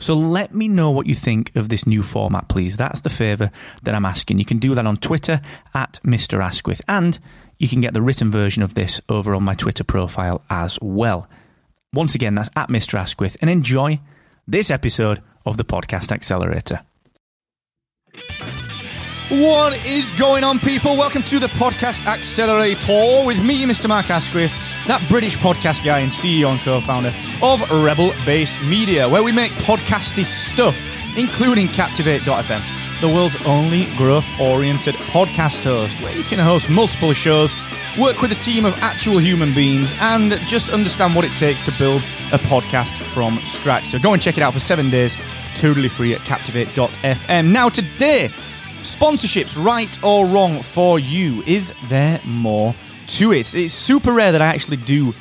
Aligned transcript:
So 0.00 0.14
let 0.14 0.54
me 0.54 0.66
know 0.66 0.90
what 0.90 1.06
you 1.06 1.14
think 1.14 1.54
of 1.54 1.68
this 1.68 1.86
new 1.86 2.02
format, 2.02 2.48
please. 2.48 2.78
That's 2.78 3.02
the 3.02 3.10
favour 3.10 3.50
that 3.82 3.94
I'm 3.94 4.06
asking. 4.06 4.38
You 4.38 4.46
can 4.46 4.58
do 4.58 4.74
that 4.74 4.86
on 4.86 4.96
Twitter 4.96 5.42
at 5.74 6.00
Mr. 6.02 6.42
Asquith, 6.42 6.80
and 6.88 7.18
you 7.58 7.68
can 7.68 7.82
get 7.82 7.92
the 7.92 8.02
written 8.02 8.30
version 8.30 8.62
of 8.62 8.74
this 8.74 9.02
over 9.10 9.34
on 9.34 9.44
my 9.44 9.54
Twitter 9.54 9.84
profile 9.84 10.42
as 10.48 10.78
well. 10.80 11.28
Once 11.92 12.14
again, 12.14 12.34
that's 12.34 12.48
at 12.56 12.70
Mr. 12.70 12.98
Asquith, 12.98 13.36
and 13.42 13.50
enjoy 13.50 14.00
this 14.48 14.70
episode 14.70 15.22
of 15.44 15.58
the 15.58 15.64
Podcast 15.64 16.10
Accelerator. 16.10 16.80
What 19.30 19.86
is 19.86 20.10
going 20.10 20.42
on, 20.42 20.58
people? 20.58 20.96
Welcome 20.96 21.22
to 21.24 21.38
the 21.38 21.46
Podcast 21.46 22.04
Accelerator 22.06 23.24
with 23.24 23.40
me, 23.42 23.64
Mr. 23.64 23.88
Mark 23.88 24.10
Asquith 24.10 24.52
that 24.86 25.06
British 25.08 25.36
podcast 25.36 25.84
guy 25.84 26.00
and 26.00 26.10
CEO 26.10 26.50
and 26.50 26.58
co 26.60 26.80
founder 26.80 27.12
of 27.42 27.60
Rebel 27.70 28.12
Base 28.26 28.60
Media, 28.62 29.08
where 29.08 29.22
we 29.22 29.30
make 29.30 29.52
podcasty 29.52 30.24
stuff, 30.24 30.76
including 31.16 31.68
Captivate.fm, 31.68 33.00
the 33.00 33.08
world's 33.08 33.36
only 33.46 33.86
growth 33.96 34.26
oriented 34.40 34.94
podcast 34.96 35.62
host, 35.62 36.00
where 36.02 36.12
you 36.16 36.24
can 36.24 36.40
host 36.40 36.68
multiple 36.68 37.12
shows, 37.12 37.54
work 37.98 38.20
with 38.20 38.32
a 38.32 38.36
team 38.36 38.64
of 38.64 38.74
actual 38.78 39.18
human 39.18 39.54
beings, 39.54 39.94
and 40.00 40.32
just 40.48 40.70
understand 40.70 41.14
what 41.14 41.24
it 41.24 41.36
takes 41.36 41.62
to 41.62 41.72
build 41.78 42.02
a 42.32 42.38
podcast 42.38 43.00
from 43.00 43.36
scratch. 43.38 43.90
So 43.90 44.00
go 44.00 44.12
and 44.12 44.20
check 44.20 44.36
it 44.38 44.42
out 44.42 44.54
for 44.54 44.60
seven 44.60 44.90
days, 44.90 45.16
totally 45.54 45.88
free 45.88 46.14
at 46.14 46.20
Captivate.fm. 46.22 47.52
Now, 47.52 47.68
today, 47.68 48.30
sponsorships, 48.82 49.62
right 49.62 50.02
or 50.02 50.26
wrong 50.26 50.62
for 50.62 50.98
you? 50.98 51.42
Is 51.46 51.74
there 51.88 52.20
more? 52.24 52.74
to 53.10 53.32
it. 53.32 53.54
It's 53.56 53.74
super 53.74 54.12
rare 54.12 54.30
that 54.30 54.40
I 54.40 54.46
actually 54.46 54.76
do 54.76 55.12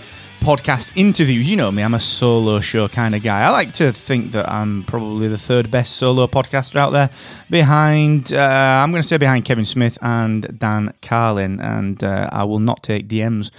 podcast 0.41 0.91
interviews. 0.95 1.49
You 1.49 1.55
know 1.55 1.71
me, 1.71 1.81
I'm 1.81 1.95
a 1.95 1.99
solo 1.99 2.59
show 2.59 2.87
kind 2.87 3.15
of 3.15 3.23
guy. 3.23 3.41
I 3.41 3.49
like 3.49 3.73
to 3.73 3.91
think 3.91 4.31
that 4.33 4.47
I'm 4.47 4.83
probably 4.83 5.27
the 5.27 5.39
third 5.39 5.71
best 5.71 5.95
solo 5.95 6.27
podcaster 6.27 6.75
out 6.75 6.91
there, 6.91 7.09
behind, 7.49 8.31
uh, 8.31 8.81
I'm 8.83 8.91
going 8.91 9.01
to 9.01 9.07
say 9.07 9.17
behind 9.17 9.45
Kevin 9.45 9.65
Smith 9.65 9.97
and 10.03 10.59
Dan 10.59 10.93
Carlin, 11.01 11.59
and 11.59 12.03
uh, 12.03 12.29
I 12.31 12.43
will 12.43 12.59
not 12.59 12.83
take 12.83 13.07
DMs 13.07 13.49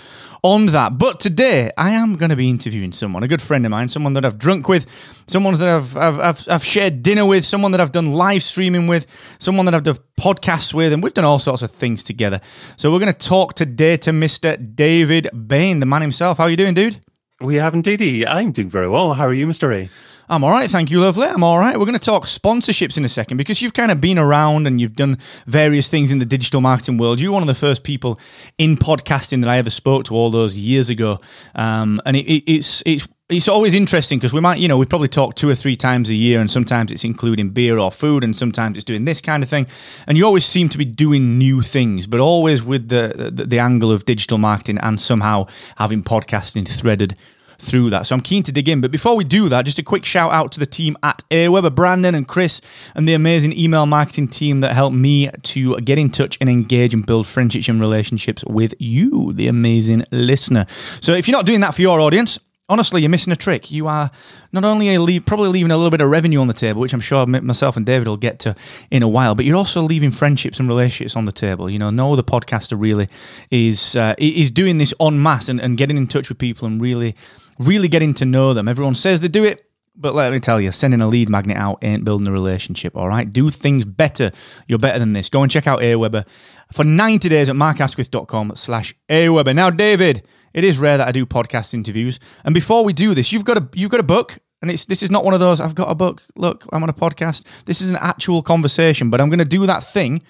on 0.42 0.66
that. 0.66 0.98
But 0.98 1.20
today, 1.20 1.70
I 1.77 1.91
am 1.91 2.16
going 2.16 2.30
to 2.30 2.36
be 2.36 2.48
interviewing 2.48 2.92
someone, 2.92 3.22
a 3.22 3.28
good 3.28 3.42
friend 3.42 3.64
of 3.66 3.70
mine, 3.70 3.88
someone 3.88 4.14
that 4.14 4.24
I've 4.24 4.38
drunk 4.38 4.69
with, 4.69 4.86
someone 5.27 5.55
that 5.55 5.69
I've, 5.69 5.96
I've, 5.96 6.18
I've, 6.18 6.48
I've 6.48 6.64
shared 6.64 7.02
dinner 7.02 7.27
with, 7.27 7.45
someone 7.45 7.73
that 7.73 7.80
I've 7.80 7.92
done 7.92 8.12
live 8.12 8.42
streaming 8.42 8.86
with, 8.86 9.06
someone 9.39 9.67
that 9.67 9.74
I've 9.74 9.84
done 9.84 9.98
podcasts 10.18 10.73
with, 10.74 10.92
and 10.92 11.02
we've 11.02 11.14
done 11.14 11.24
all 11.24 11.39
sorts 11.39 11.62
of 11.62 11.70
things 11.70 12.02
together. 12.02 12.40
So 12.77 12.90
we're 12.90 13.00
going 13.00 13.12
to 13.12 13.18
talk 13.18 13.55
today 13.55 13.96
to 13.98 14.11
Mr. 14.11 14.74
David 14.74 15.29
Bain, 15.46 15.80
the 15.80 15.86
man 15.86 16.02
himself. 16.02 16.39
How 16.39 16.45
are 16.45 16.50
you 16.50 16.56
doing, 16.56 16.74
dude? 16.74 17.00
We 17.40 17.56
have 17.56 17.73
indeed. 17.74 18.27
I'm 18.27 18.52
doing 18.52 18.68
very 18.68 18.89
well. 18.89 19.14
How 19.14 19.27
are 19.27 19.34
you, 19.34 19.46
Mr. 19.46 19.74
A? 19.74 19.89
I'm 20.30 20.45
all 20.45 20.52
right, 20.52 20.70
thank 20.70 20.92
you, 20.92 21.01
lovely. 21.01 21.27
I'm 21.27 21.42
all 21.42 21.58
right. 21.58 21.77
We're 21.77 21.86
going 21.86 21.98
to 21.98 22.05
talk 22.05 22.23
sponsorships 22.23 22.96
in 22.96 23.05
a 23.05 23.08
second 23.08 23.36
because 23.36 23.61
you've 23.61 23.74
kind 23.74 23.91
of 23.91 24.01
been 24.01 24.17
around 24.17 24.68
and 24.68 24.80
you've 24.80 24.95
done 24.95 25.18
various 25.46 25.89
things 25.89 26.13
in 26.13 26.20
the 26.20 26.24
digital 26.24 26.61
marketing 26.61 26.98
world. 26.98 27.20
You're 27.20 27.33
one 27.33 27.42
of 27.42 27.48
the 27.48 27.55
first 27.55 27.83
people 27.83 28.20
in 28.57 28.77
podcasting 28.77 29.42
that 29.42 29.51
I 29.51 29.57
ever 29.57 29.70
spoke 29.70 30.05
to 30.05 30.14
all 30.14 30.30
those 30.30 30.57
years 30.57 30.89
ago, 30.89 31.18
um, 31.57 32.01
and 32.07 32.17
it, 32.17 32.27
it, 32.27 32.45
it's 32.46 32.80
it's 32.86 33.08
it's 33.29 33.48
always 33.48 33.74
interesting 33.74 34.20
because 34.20 34.33
we 34.33 34.39
might, 34.39 34.58
you 34.58 34.68
know, 34.68 34.79
we 34.79 34.86
probably 34.86 35.08
talk 35.08 35.35
two 35.35 35.48
or 35.48 35.57
three 35.57 35.74
times 35.74 36.11
a 36.11 36.14
year, 36.14 36.39
and 36.39 36.48
sometimes 36.48 36.92
it's 36.92 37.02
including 37.02 37.51
beer 37.51 37.79
or 37.79 37.91
food, 37.91 38.23
and 38.23 38.36
sometimes 38.36 38.77
it's 38.77 38.85
doing 38.85 39.07
this 39.07 39.20
kind 39.20 39.42
of 39.42 39.48
thing. 39.48 39.67
And 40.07 40.17
you 40.17 40.24
always 40.24 40.47
seem 40.47 40.68
to 40.68 40.79
be 40.79 40.85
doing 40.85 41.39
new 41.39 41.61
things, 41.61 42.07
but 42.07 42.20
always 42.20 42.62
with 42.62 42.89
the 42.89 43.33
the, 43.35 43.47
the 43.47 43.58
angle 43.58 43.91
of 43.91 44.05
digital 44.05 44.39
marketing 44.39 44.79
and 44.79 45.01
somehow 45.01 45.47
having 45.77 46.05
podcasting 46.05 46.68
threaded 46.68 47.17
through 47.61 47.91
that. 47.91 48.07
So 48.07 48.15
I'm 48.15 48.21
keen 48.21 48.43
to 48.45 48.53
dig 48.53 48.69
in. 48.69 48.81
But 48.81 48.91
before 48.91 49.17
we 49.17 49.25
do 49.25 49.48
that, 49.48 49.65
just 49.65 49.79
a 49.79 49.83
quick 49.83 50.05
shout 50.05 50.33
out 50.33 50.53
to 50.53 50.61
the 50.61 50.67
team 50.67 50.97
at 51.03 51.23
Aweber, 51.31 51.75
Brandon 51.75 52.15
and 52.15 52.27
Chris, 52.27 52.61
and 52.95 53.09
the 53.09 53.15
amazing 53.15 53.57
email 53.57 53.87
marketing 53.87 54.29
team 54.29 54.61
that 54.61 54.73
helped 54.73 54.97
me 54.97 55.29
to 55.43 55.81
get 55.81 55.98
in 55.98 56.11
touch 56.11 56.39
and 56.41 56.48
engage 56.48 56.95
and 56.95 57.07
build 57.07 57.27
friendships 57.27 57.69
and 57.69 57.81
relationships 57.81 58.45
with 58.45 58.75
you, 58.79 59.33
the 59.33 59.48
amazing 59.48 60.05
listener. 60.11 60.67
So 61.01 61.13
if 61.13 61.29
you're 61.29 61.37
not 61.37 61.47
doing 61.47 61.61
that 61.61 61.75
for 61.75 61.83
your 61.83 62.01
audience, 62.01 62.39
honestly, 62.71 63.03
you're 63.03 63.11
missing 63.11 63.33
a 63.33 63.37
trick. 63.37 63.71
You 63.71 63.89
are 63.89 64.11
not 64.53 64.65
only 64.65 64.97
leave, 64.97 65.27
probably 65.27 65.48
leaving 65.48 65.73
a 65.73 65.77
little 65.77 65.91
bit 65.91 66.01
of 66.01 66.09
revenue 66.09 66.41
on 66.41 66.47
the 66.47 66.55
table, 66.55 66.81
which 66.81 66.95
I'm 66.95 67.01
sure 67.01 67.27
myself 67.27 67.77
and 67.77 67.85
David 67.85 68.09
will 68.09 68.17
get 68.17 68.39
to 68.41 68.55
in 68.91 69.03
a 69.03 69.09
while, 69.09 69.35
but 69.35 69.45
you're 69.45 69.57
also 69.57 69.83
leaving 69.83 70.11
friendships 70.13 70.59
and 70.59 70.69
relationships 70.69 71.17
on 71.17 71.25
the 71.25 71.33
table. 71.33 71.69
You 71.69 71.79
know, 71.79 71.91
no 71.91 72.13
other 72.13 72.23
podcaster 72.23 72.81
really 72.81 73.09
is 73.51 73.97
uh, 73.97 74.15
is 74.17 74.51
doing 74.51 74.79
this 74.79 74.95
en 75.01 75.21
masse 75.21 75.48
and, 75.48 75.61
and 75.61 75.77
getting 75.77 75.97
in 75.97 76.07
touch 76.07 76.29
with 76.29 76.39
people 76.39 76.67
and 76.67 76.81
really 76.81 77.17
really 77.61 77.89
getting 77.89 78.15
to 78.15 78.25
know 78.25 78.55
them. 78.55 78.67
Everyone 78.67 78.95
says 78.95 79.21
they 79.21 79.29
do 79.29 79.45
it, 79.45 79.63
but 79.95 80.15
let 80.15 80.33
me 80.33 80.41
tell 80.41 80.61
you, 80.61 80.73
sending 80.73 81.01
a 81.01 81.07
lead 81.07 81.29
magnet 81.29 81.57
out 81.57 81.79
ain't 81.83 82.05
building 82.05 82.27
a 82.27 82.33
relationship, 82.33 82.97
all 82.97 83.07
right? 83.07 83.31
Do 83.31 83.51
things 83.51 83.85
better. 83.85 84.31
You're 84.67 84.79
better 84.79 84.98
than 84.98 85.13
this. 85.13 85.29
Go 85.29 85.43
and 85.43 85.53
check 85.53 85.67
out 85.67 85.81
Aweber 85.81 86.27
for 86.73 86.85
90 86.85 87.29
days 87.29 87.48
at 87.48 87.57
markasquith.com 87.57 88.53
slash 88.55 88.95
Aweber. 89.09 89.55
Now, 89.55 89.69
David, 89.69 90.27
it 90.55 90.65
is 90.65 90.79
rare 90.79 90.97
that 90.97 91.09
I 91.09 91.13
do 91.13 91.27
podcast 91.27 91.75
interviews. 91.75 92.19
And 92.45 92.55
before 92.55 92.83
we 92.83 92.93
do 92.93 93.15
this, 93.15 93.31
you've 93.31 93.45
got 93.45 93.59
a 93.59 93.69
you've 93.75 93.91
got 93.91 94.01
a 94.01 94.05
book. 94.05 94.39
And 94.63 94.71
it's 94.71 94.85
this 94.87 95.03
is 95.03 95.11
not 95.11 95.25
one 95.25 95.33
of 95.33 95.41
those, 95.41 95.59
I've 95.61 95.75
got 95.75 95.91
a 95.91 95.95
book, 95.95 96.23
look, 96.37 96.67
I'm 96.73 96.83
on 96.83 96.91
a 96.91 96.95
podcast. 96.95 97.45
This 97.65 97.81
is 97.81 97.89
an 97.89 97.97
actual 97.98 98.42
conversation, 98.42 99.09
but 99.09 99.21
I'm 99.21 99.31
gonna 99.31 99.45
do 99.45 99.67
that 99.67 99.83
thing 99.83 100.23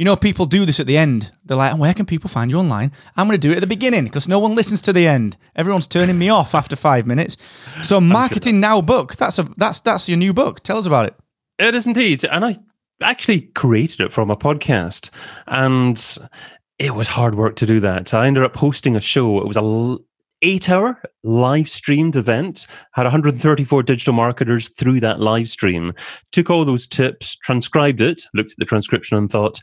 you 0.00 0.06
know, 0.06 0.16
people 0.16 0.46
do 0.46 0.64
this 0.64 0.80
at 0.80 0.86
the 0.86 0.96
end. 0.96 1.30
They're 1.44 1.58
like, 1.58 1.76
where 1.76 1.92
can 1.92 2.06
people 2.06 2.30
find 2.30 2.50
you 2.50 2.56
online? 2.56 2.90
I'm 3.18 3.26
going 3.26 3.38
to 3.38 3.48
do 3.48 3.52
it 3.52 3.56
at 3.56 3.60
the 3.60 3.66
beginning 3.66 4.04
because 4.04 4.28
no 4.28 4.38
one 4.38 4.54
listens 4.54 4.80
to 4.82 4.94
the 4.94 5.06
end. 5.06 5.36
Everyone's 5.54 5.86
turning 5.86 6.18
me 6.18 6.30
off 6.30 6.54
after 6.54 6.74
five 6.74 7.04
minutes. 7.04 7.36
So, 7.82 8.00
marketing 8.00 8.60
now 8.60 8.80
book. 8.80 9.16
That's 9.16 9.38
a 9.38 9.42
that's 9.58 9.80
that's 9.80 10.08
your 10.08 10.16
new 10.16 10.32
book. 10.32 10.60
Tell 10.60 10.78
us 10.78 10.86
about 10.86 11.08
it. 11.08 11.16
It 11.58 11.74
is 11.74 11.86
indeed, 11.86 12.24
and 12.24 12.46
I 12.46 12.56
actually 13.02 13.42
created 13.42 14.00
it 14.00 14.10
from 14.10 14.30
a 14.30 14.38
podcast, 14.38 15.10
and 15.46 16.02
it 16.78 16.94
was 16.94 17.08
hard 17.08 17.34
work 17.34 17.56
to 17.56 17.66
do 17.66 17.78
that. 17.80 18.14
I 18.14 18.26
ended 18.26 18.44
up 18.44 18.56
hosting 18.56 18.96
a 18.96 19.02
show. 19.02 19.38
It 19.38 19.46
was 19.46 19.58
a 19.58 19.98
eight 20.42 20.70
hour 20.70 21.02
live 21.22 21.68
streamed 21.68 22.16
event 22.16 22.66
had 22.92 23.04
134 23.04 23.82
digital 23.82 24.12
marketers 24.12 24.68
through 24.68 25.00
that 25.00 25.20
live 25.20 25.48
stream 25.48 25.92
took 26.32 26.50
all 26.50 26.64
those 26.64 26.86
tips 26.86 27.36
transcribed 27.36 28.00
it 28.00 28.22
looked 28.34 28.52
at 28.52 28.56
the 28.58 28.64
transcription 28.64 29.16
and 29.16 29.30
thought 29.30 29.60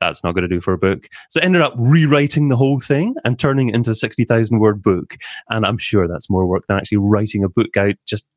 that's 0.00 0.24
not 0.24 0.34
going 0.34 0.42
to 0.42 0.48
do 0.48 0.60
for 0.60 0.72
a 0.72 0.78
book 0.78 1.06
so 1.30 1.40
ended 1.40 1.62
up 1.62 1.74
rewriting 1.78 2.48
the 2.48 2.56
whole 2.56 2.80
thing 2.80 3.14
and 3.24 3.38
turning 3.38 3.68
it 3.68 3.74
into 3.74 3.90
a 3.90 3.94
60000 3.94 4.58
word 4.58 4.82
book 4.82 5.16
and 5.48 5.66
i'm 5.66 5.78
sure 5.78 6.08
that's 6.08 6.30
more 6.30 6.46
work 6.46 6.66
than 6.66 6.76
actually 6.76 6.98
writing 6.98 7.44
a 7.44 7.48
book 7.48 7.76
out 7.76 7.94
just 8.06 8.28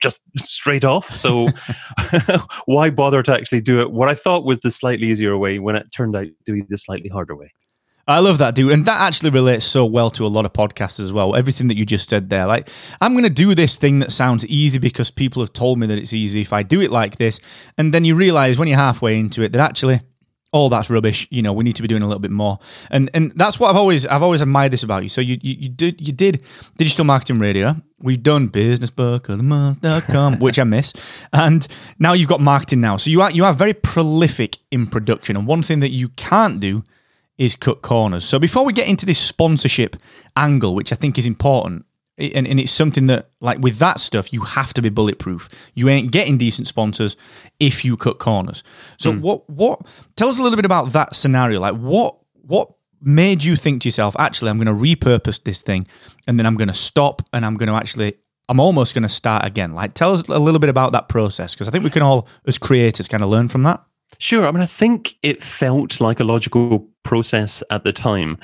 just 0.00 0.20
straight 0.36 0.84
off. 0.84 1.06
So 1.06 1.48
why 2.66 2.90
bother 2.90 3.22
to 3.22 3.32
actually 3.32 3.60
do 3.60 3.80
it? 3.80 3.90
What 3.90 4.08
I 4.08 4.14
thought 4.14 4.44
was 4.44 4.60
the 4.60 4.70
slightly 4.70 5.08
easier 5.08 5.36
way 5.36 5.58
when 5.58 5.76
it 5.76 5.86
turned 5.94 6.16
out 6.16 6.26
to 6.46 6.52
be 6.52 6.62
the 6.62 6.76
slightly 6.76 7.08
harder 7.08 7.36
way. 7.36 7.52
I 8.08 8.20
love 8.20 8.38
that, 8.38 8.54
dude. 8.54 8.70
And 8.72 8.86
that 8.86 9.00
actually 9.00 9.30
relates 9.30 9.66
so 9.66 9.84
well 9.84 10.10
to 10.12 10.24
a 10.24 10.28
lot 10.28 10.44
of 10.44 10.52
podcasts 10.52 11.00
as 11.00 11.12
well. 11.12 11.34
Everything 11.34 11.66
that 11.68 11.76
you 11.76 11.84
just 11.84 12.08
said 12.08 12.30
there. 12.30 12.46
Like, 12.46 12.68
I'm 13.00 13.14
going 13.14 13.24
to 13.24 13.30
do 13.30 13.54
this 13.56 13.78
thing 13.78 13.98
that 13.98 14.12
sounds 14.12 14.46
easy 14.46 14.78
because 14.78 15.10
people 15.10 15.42
have 15.42 15.52
told 15.52 15.78
me 15.78 15.88
that 15.88 15.98
it's 15.98 16.12
easy 16.12 16.40
if 16.40 16.52
I 16.52 16.62
do 16.62 16.80
it 16.80 16.92
like 16.92 17.16
this. 17.16 17.40
And 17.76 17.92
then 17.92 18.04
you 18.04 18.14
realize 18.14 18.58
when 18.58 18.68
you're 18.68 18.78
halfway 18.78 19.18
into 19.18 19.42
it 19.42 19.50
that 19.52 19.60
actually, 19.60 20.00
oh, 20.52 20.68
that's 20.68 20.88
rubbish. 20.88 21.26
You 21.30 21.42
know, 21.42 21.52
we 21.52 21.64
need 21.64 21.74
to 21.76 21.82
be 21.82 21.88
doing 21.88 22.02
a 22.02 22.06
little 22.06 22.20
bit 22.20 22.30
more. 22.30 22.60
And 22.92 23.10
and 23.12 23.32
that's 23.32 23.58
what 23.58 23.70
I've 23.70 23.76
always 23.76 24.06
I've 24.06 24.22
always 24.22 24.40
admired 24.40 24.70
this 24.72 24.84
about 24.84 25.02
you. 25.02 25.08
So 25.08 25.20
you 25.20 25.36
you, 25.42 25.56
you 25.58 25.68
did 25.68 26.00
you 26.00 26.12
did 26.12 26.44
digital 26.78 27.04
marketing 27.04 27.40
radio. 27.40 27.74
We've 27.98 28.22
done 28.22 28.50
businessbook.com, 28.50 30.38
which 30.40 30.60
I 30.60 30.64
miss. 30.64 30.92
And 31.32 31.66
now 31.98 32.12
you've 32.12 32.28
got 32.28 32.40
marketing 32.40 32.80
now. 32.80 32.98
So 32.98 33.10
you 33.10 33.20
are 33.22 33.32
you 33.32 33.44
are 33.44 33.52
very 33.52 33.74
prolific 33.74 34.58
in 34.70 34.86
production. 34.86 35.36
And 35.36 35.46
one 35.46 35.62
thing 35.62 35.80
that 35.80 35.90
you 35.90 36.10
can't 36.10 36.60
do 36.60 36.84
is 37.38 37.56
cut 37.56 37.82
corners. 37.82 38.24
So 38.24 38.38
before 38.38 38.64
we 38.64 38.72
get 38.72 38.88
into 38.88 39.06
this 39.06 39.18
sponsorship 39.18 39.96
angle, 40.36 40.74
which 40.74 40.92
I 40.92 40.96
think 40.96 41.18
is 41.18 41.26
important, 41.26 41.86
and, 42.18 42.46
and 42.46 42.58
it's 42.58 42.72
something 42.72 43.08
that 43.08 43.30
like 43.40 43.58
with 43.58 43.78
that 43.78 44.00
stuff 44.00 44.32
you 44.32 44.40
have 44.40 44.72
to 44.74 44.82
be 44.82 44.88
bulletproof 44.88 45.48
you 45.74 45.88
ain't 45.88 46.10
getting 46.10 46.38
decent 46.38 46.66
sponsors 46.66 47.16
if 47.60 47.84
you 47.84 47.96
cut 47.96 48.18
corners 48.18 48.62
so 48.98 49.12
mm. 49.12 49.20
what 49.20 49.48
what 49.50 49.80
tell 50.16 50.28
us 50.28 50.38
a 50.38 50.42
little 50.42 50.56
bit 50.56 50.64
about 50.64 50.92
that 50.92 51.14
scenario 51.14 51.60
like 51.60 51.74
what 51.74 52.16
what 52.40 52.72
made 53.02 53.44
you 53.44 53.54
think 53.54 53.82
to 53.82 53.88
yourself 53.88 54.16
actually 54.18 54.50
i'm 54.50 54.58
going 54.58 54.66
to 54.66 54.82
repurpose 54.82 55.42
this 55.44 55.60
thing 55.60 55.86
and 56.26 56.38
then 56.38 56.46
i'm 56.46 56.56
going 56.56 56.68
to 56.68 56.74
stop 56.74 57.20
and 57.32 57.44
i'm 57.44 57.56
going 57.56 57.68
to 57.68 57.74
actually 57.74 58.14
i'm 58.48 58.60
almost 58.60 58.94
going 58.94 59.02
to 59.02 59.08
start 59.10 59.44
again 59.44 59.72
like 59.72 59.92
tell 59.92 60.14
us 60.14 60.26
a 60.28 60.38
little 60.38 60.60
bit 60.60 60.70
about 60.70 60.92
that 60.92 61.08
process 61.08 61.54
because 61.54 61.68
i 61.68 61.70
think 61.70 61.84
we 61.84 61.90
can 61.90 62.02
all 62.02 62.26
as 62.46 62.56
creators 62.56 63.08
kind 63.08 63.22
of 63.22 63.28
learn 63.28 63.48
from 63.48 63.62
that 63.62 63.84
Sure. 64.18 64.46
I 64.46 64.50
mean, 64.50 64.62
I 64.62 64.66
think 64.66 65.16
it 65.22 65.42
felt 65.42 66.00
like 66.00 66.20
a 66.20 66.24
logical 66.24 66.88
process 67.06 67.62
at 67.70 67.84
the 67.84 67.92
time. 67.92 68.36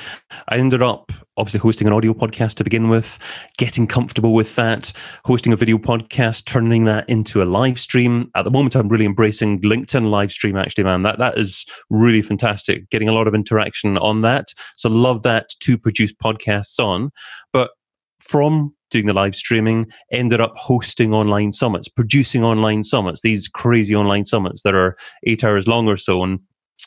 I 0.48 0.56
ended 0.56 0.82
up 0.82 1.10
obviously 1.36 1.58
hosting 1.58 1.88
an 1.88 1.92
audio 1.92 2.14
podcast 2.14 2.54
to 2.54 2.64
begin 2.64 2.88
with, 2.88 3.18
getting 3.58 3.88
comfortable 3.88 4.34
with 4.34 4.54
that, 4.54 4.92
hosting 5.24 5.52
a 5.52 5.56
video 5.56 5.78
podcast, 5.78 6.46
turning 6.46 6.84
that 6.84 7.08
into 7.08 7.42
a 7.42 7.44
live 7.44 7.80
stream. 7.80 8.30
At 8.36 8.44
the 8.44 8.52
moment, 8.52 8.76
I'm 8.76 8.88
really 8.88 9.04
embracing 9.04 9.60
LinkedIn 9.62 10.10
live 10.10 10.30
stream. 10.30 10.56
Actually, 10.56 10.84
man, 10.84 11.02
that 11.02 11.18
that 11.18 11.36
is 11.36 11.66
really 11.90 12.22
fantastic. 12.22 12.88
Getting 12.88 13.08
a 13.08 13.12
lot 13.12 13.26
of 13.26 13.34
interaction 13.34 13.98
on 13.98 14.22
that. 14.22 14.54
So 14.76 14.88
love 14.88 15.22
that 15.24 15.48
to 15.60 15.76
produce 15.76 16.12
podcasts 16.12 16.78
on. 16.78 17.10
But 17.52 17.72
from 18.20 18.72
doing 18.92 19.06
the 19.06 19.12
live 19.12 19.34
streaming, 19.34 19.90
ended 20.12 20.40
up 20.40 20.52
hosting 20.54 21.12
online 21.12 21.50
summits, 21.50 21.88
producing 21.88 22.44
online 22.44 22.84
summits, 22.84 23.22
these 23.22 23.48
crazy 23.48 23.96
online 23.96 24.24
summits 24.24 24.62
that 24.62 24.74
are 24.74 24.96
eight 25.26 25.42
hours 25.42 25.66
long 25.66 25.88
or 25.88 25.96
so. 25.96 26.22
And 26.22 26.38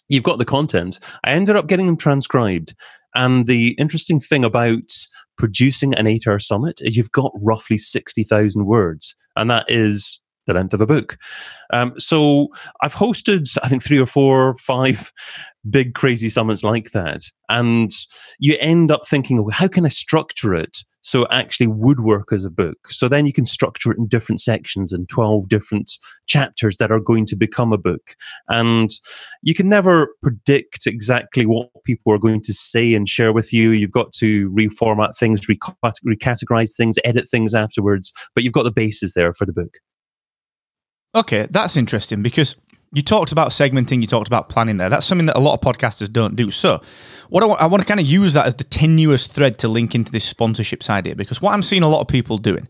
you've 0.08 0.24
got 0.24 0.38
the 0.38 0.46
content. 0.46 1.00
I 1.24 1.32
ended 1.32 1.56
up 1.56 1.68
getting 1.68 1.88
them 1.88 1.98
transcribed. 1.98 2.76
And 3.16 3.46
the 3.46 3.70
interesting 3.78 4.20
thing 4.20 4.44
about 4.44 4.92
producing 5.38 5.94
an 5.96 6.08
eight 6.08 6.28
hour 6.28 6.40
summit 6.40 6.82
is 6.82 6.98
you've 6.98 7.12
got 7.12 7.32
roughly 7.44 7.78
60,000 7.78 8.66
words. 8.66 9.16
And 9.36 9.50
that 9.50 9.66
is 9.68 10.20
the 10.46 10.54
length 10.54 10.74
of 10.74 10.82
a 10.82 10.86
book. 10.86 11.18
Um, 11.74 11.94
so 11.98 12.50
I've 12.82 12.94
hosted, 12.94 13.58
I 13.64 13.70
think, 13.70 13.84
three 13.84 14.00
or 14.00 14.06
four, 14.06 14.56
five 14.58 15.12
big 15.70 15.96
crazy 15.96 16.30
summits 16.30 16.64
like 16.64 16.92
that. 16.92 17.22
And 17.50 17.92
you 18.40 18.56
end 18.60 18.92
up 18.92 19.08
thinking, 19.08 19.38
well, 19.38 19.52
how 19.52 19.68
can 19.68 19.86
I 19.86 19.90
structure 19.90 20.54
it 20.54 20.84
so 21.06 21.28
actually 21.30 21.68
would 21.68 22.00
work 22.00 22.34
as 22.34 22.44
a 22.44 22.50
book? 22.50 22.88
So 22.88 23.08
then 23.08 23.28
you 23.28 23.32
can 23.32 23.46
structure 23.46 23.92
it 23.92 24.00
in 24.00 24.08
different 24.08 24.42
sections 24.42 24.92
and 24.92 25.08
12 25.08 25.48
different 25.50 26.00
chapters 26.26 26.78
that 26.78 26.92
are 26.92 27.00
going 27.00 27.28
to 27.28 27.36
become 27.36 27.72
a 27.72 27.78
book. 27.78 28.16
And 28.50 28.90
you 29.44 29.54
can 29.54 29.70
never 29.70 30.16
predict 30.24 30.88
exactly 30.88 31.46
what 31.46 31.70
people 31.86 32.12
are 32.12 32.18
going 32.18 32.42
to 32.42 32.54
say 32.54 32.96
and 32.96 33.08
share 33.08 33.32
with 33.32 33.54
you. 33.54 33.70
You've 33.70 33.92
got 33.92 34.12
to 34.14 34.50
reformat 34.50 35.16
things, 35.16 35.42
recategorize 35.42 36.76
things, 36.76 36.98
edit 37.06 37.30
things 37.30 37.54
afterwards, 37.54 38.12
but 38.34 38.44
you've 38.44 38.54
got 38.54 38.64
the 38.64 38.72
basis 38.72 39.14
there 39.14 39.34
for 39.34 39.46
the 39.46 39.54
book. 39.54 39.78
Okay, 41.14 41.48
that's 41.52 41.78
interesting 41.78 42.24
because 42.24 42.56
you 42.94 43.02
talked 43.02 43.32
about 43.32 43.50
segmenting, 43.50 44.02
you 44.02 44.08
talked 44.08 44.28
about 44.28 44.50
planning 44.50 44.78
there. 44.78 44.90
That's 44.90 45.06
something 45.06 45.26
that 45.26 45.38
a 45.38 45.40
lot 45.40 45.54
of 45.54 45.62
podcasters 45.62 46.12
don't 46.12 46.36
do. 46.36 46.52
So, 46.52 46.82
what 47.30 47.44
I 47.44 47.48
want, 47.48 47.62
I 47.62 47.66
want 47.66 47.82
to 47.82 47.88
kind 47.88 48.00
of 48.00 48.06
use 48.06 48.34
that 48.34 48.46
as 48.46 48.56
the 48.56 48.64
tenuous 48.64 49.28
thread 49.28 49.58
to 49.60 49.68
link 49.68 49.96
into 49.96 50.12
this 50.12 50.32
sponsorships 50.32 50.90
idea 50.90 51.16
because 51.16 51.42
what 51.42 51.54
I'm 51.54 51.64
seeing 51.64 51.84
a 51.84 51.90
lot 51.90 52.02
of 52.02 52.08
people 52.08 52.38
doing 52.38 52.68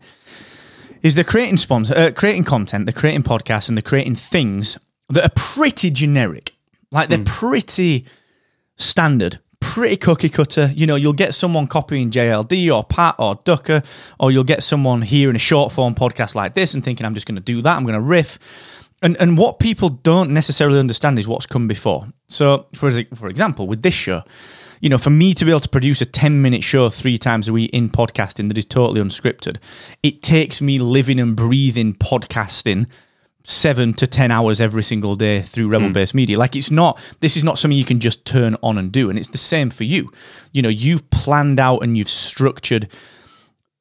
is 1.02 1.14
they're 1.14 1.24
creating 1.24 1.58
sponsor, 1.58 1.94
uh, 1.96 2.10
creating 2.10 2.44
content, 2.44 2.86
they're 2.86 2.92
creating 2.92 3.22
podcasts, 3.22 3.68
and 3.68 3.76
they're 3.76 3.82
creating 3.82 4.16
things 4.16 4.78
that 5.08 5.24
are 5.24 5.32
pretty 5.36 5.90
generic. 5.90 6.54
Like 6.90 7.08
they're 7.08 7.18
mm. 7.18 7.26
pretty 7.26 8.06
standard, 8.76 9.38
pretty 9.60 9.96
cookie 9.96 10.28
cutter. 10.28 10.70
You 10.74 10.86
know, 10.86 10.96
you'll 10.96 11.12
get 11.12 11.34
someone 11.34 11.66
copying 11.66 12.10
JLD 12.10 12.74
or 12.74 12.84
Pat 12.84 13.16
or 13.18 13.38
Ducker, 13.44 13.82
or 14.18 14.32
you'll 14.32 14.44
get 14.44 14.62
someone 14.62 15.02
here 15.02 15.30
in 15.30 15.36
a 15.36 15.40
short 15.40 15.72
form 15.72 15.94
podcast 15.94 16.34
like 16.34 16.54
this 16.54 16.74
and 16.74 16.84
thinking, 16.84 17.06
I'm 17.06 17.14
just 17.14 17.26
going 17.26 17.36
to 17.36 17.42
do 17.42 17.62
that. 17.62 17.76
I'm 17.76 17.82
going 17.84 17.94
to 17.94 18.00
riff. 18.00 18.38
And, 19.02 19.16
and 19.20 19.36
what 19.36 19.58
people 19.58 19.90
don't 19.90 20.30
necessarily 20.30 20.78
understand 20.78 21.18
is 21.18 21.28
what's 21.28 21.46
come 21.46 21.68
before. 21.68 22.08
So, 22.28 22.66
for, 22.74 22.90
for 23.14 23.28
example, 23.28 23.66
with 23.66 23.82
this 23.82 23.94
show, 23.94 24.22
you 24.80 24.88
know, 24.88 24.98
for 24.98 25.10
me 25.10 25.34
to 25.34 25.44
be 25.44 25.50
able 25.50 25.60
to 25.60 25.68
produce 25.68 26.00
a 26.00 26.06
10 26.06 26.42
minute 26.42 26.64
show 26.64 26.88
three 26.88 27.18
times 27.18 27.48
a 27.48 27.52
week 27.52 27.70
in 27.72 27.88
podcasting 27.88 28.48
that 28.48 28.58
is 28.58 28.64
totally 28.64 29.00
unscripted, 29.00 29.58
it 30.02 30.22
takes 30.22 30.60
me 30.60 30.78
living 30.78 31.20
and 31.20 31.36
breathing 31.36 31.94
podcasting 31.94 32.88
seven 33.44 33.94
to 33.94 34.06
10 34.06 34.30
hours 34.32 34.60
every 34.60 34.82
single 34.82 35.14
day 35.14 35.40
through 35.40 35.68
Rebel 35.68 35.90
Base 35.90 36.12
mm. 36.12 36.16
media. 36.16 36.38
Like 36.38 36.56
it's 36.56 36.70
not, 36.70 37.00
this 37.20 37.36
is 37.36 37.44
not 37.44 37.58
something 37.58 37.78
you 37.78 37.84
can 37.84 38.00
just 38.00 38.24
turn 38.24 38.56
on 38.62 38.76
and 38.76 38.90
do. 38.90 39.08
And 39.08 39.18
it's 39.18 39.30
the 39.30 39.38
same 39.38 39.70
for 39.70 39.84
you. 39.84 40.10
You 40.52 40.62
know, 40.62 40.68
you've 40.68 41.08
planned 41.10 41.60
out 41.60 41.78
and 41.78 41.96
you've 41.96 42.08
structured 42.08 42.88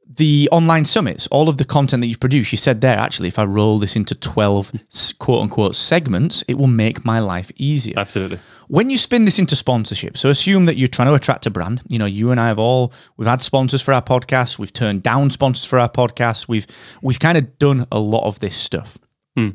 the 0.07 0.47
online 0.51 0.85
summits, 0.85 1.27
all 1.27 1.49
of 1.49 1.57
the 1.57 1.65
content 1.65 2.01
that 2.01 2.07
you've 2.07 2.19
produced. 2.19 2.51
You 2.51 2.57
said 2.57 2.81
there, 2.81 2.97
actually, 2.97 3.27
if 3.27 3.39
I 3.39 3.43
roll 3.43 3.79
this 3.79 3.95
into 3.95 4.15
12 4.15 4.71
quote 5.19 5.41
unquote 5.41 5.75
segments, 5.75 6.43
it 6.43 6.55
will 6.55 6.67
make 6.67 7.03
my 7.03 7.19
life 7.19 7.51
easier. 7.55 7.95
Absolutely. 7.97 8.39
When 8.67 8.89
you 8.89 8.97
spin 8.97 9.25
this 9.25 9.39
into 9.39 9.55
sponsorship, 9.55 10.17
so 10.17 10.29
assume 10.29 10.65
that 10.65 10.77
you're 10.77 10.87
trying 10.87 11.07
to 11.07 11.13
attract 11.13 11.45
a 11.45 11.51
brand. 11.51 11.81
You 11.87 11.99
know, 11.99 12.05
you 12.05 12.31
and 12.31 12.39
I 12.39 12.47
have 12.47 12.59
all 12.59 12.93
we've 13.17 13.27
had 13.27 13.41
sponsors 13.41 13.81
for 13.81 13.93
our 13.93 14.01
podcast, 14.01 14.57
we've 14.57 14.73
turned 14.73 15.03
down 15.03 15.29
sponsors 15.29 15.65
for 15.65 15.79
our 15.79 15.89
podcast, 15.89 16.47
we've 16.47 16.67
we've 17.01 17.19
kind 17.19 17.37
of 17.37 17.57
done 17.59 17.85
a 17.91 17.99
lot 17.99 18.25
of 18.25 18.39
this 18.39 18.55
stuff. 18.55 18.97
Hmm. 19.35 19.49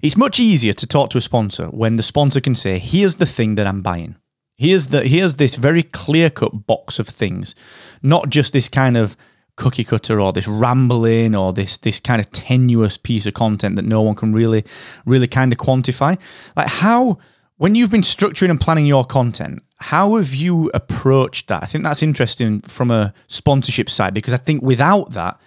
It's 0.00 0.16
much 0.16 0.38
easier 0.38 0.72
to 0.74 0.86
talk 0.86 1.10
to 1.10 1.18
a 1.18 1.20
sponsor 1.20 1.66
when 1.66 1.96
the 1.96 2.02
sponsor 2.02 2.40
can 2.40 2.54
say, 2.54 2.78
"Here's 2.78 3.16
the 3.16 3.26
thing 3.26 3.56
that 3.56 3.66
I'm 3.66 3.82
buying. 3.82 4.16
Here's 4.56 4.88
the 4.88 5.06
here's 5.06 5.36
this 5.36 5.54
very 5.54 5.84
clear 5.84 6.30
cut 6.30 6.66
box 6.66 6.98
of 6.98 7.06
things, 7.06 7.54
not 8.02 8.30
just 8.30 8.52
this 8.52 8.68
kind 8.68 8.96
of 8.96 9.16
cookie 9.58 9.84
cutter 9.84 10.20
or 10.20 10.32
this 10.32 10.48
rambling 10.48 11.34
or 11.34 11.52
this 11.52 11.76
this 11.78 12.00
kind 12.00 12.20
of 12.20 12.30
tenuous 12.30 12.96
piece 12.96 13.26
of 13.26 13.34
content 13.34 13.76
that 13.76 13.84
no 13.84 14.00
one 14.00 14.14
can 14.14 14.32
really 14.32 14.64
really 15.04 15.28
kind 15.28 15.52
of 15.52 15.58
quantify. 15.58 16.18
Like 16.56 16.68
how." 16.68 17.18
When 17.60 17.74
you've 17.74 17.90
been 17.90 18.02
structuring 18.02 18.50
and 18.50 18.60
planning 18.60 18.86
your 18.86 19.04
content, 19.04 19.64
how 19.80 20.14
have 20.14 20.32
you 20.32 20.70
approached 20.74 21.48
that? 21.48 21.60
I 21.60 21.66
think 21.66 21.82
that's 21.82 22.04
interesting 22.04 22.60
from 22.60 22.92
a 22.92 23.12
sponsorship 23.26 23.90
side 23.90 24.14
because 24.14 24.32
I 24.32 24.36
think 24.36 24.62
without 24.62 25.10
that, 25.14 25.40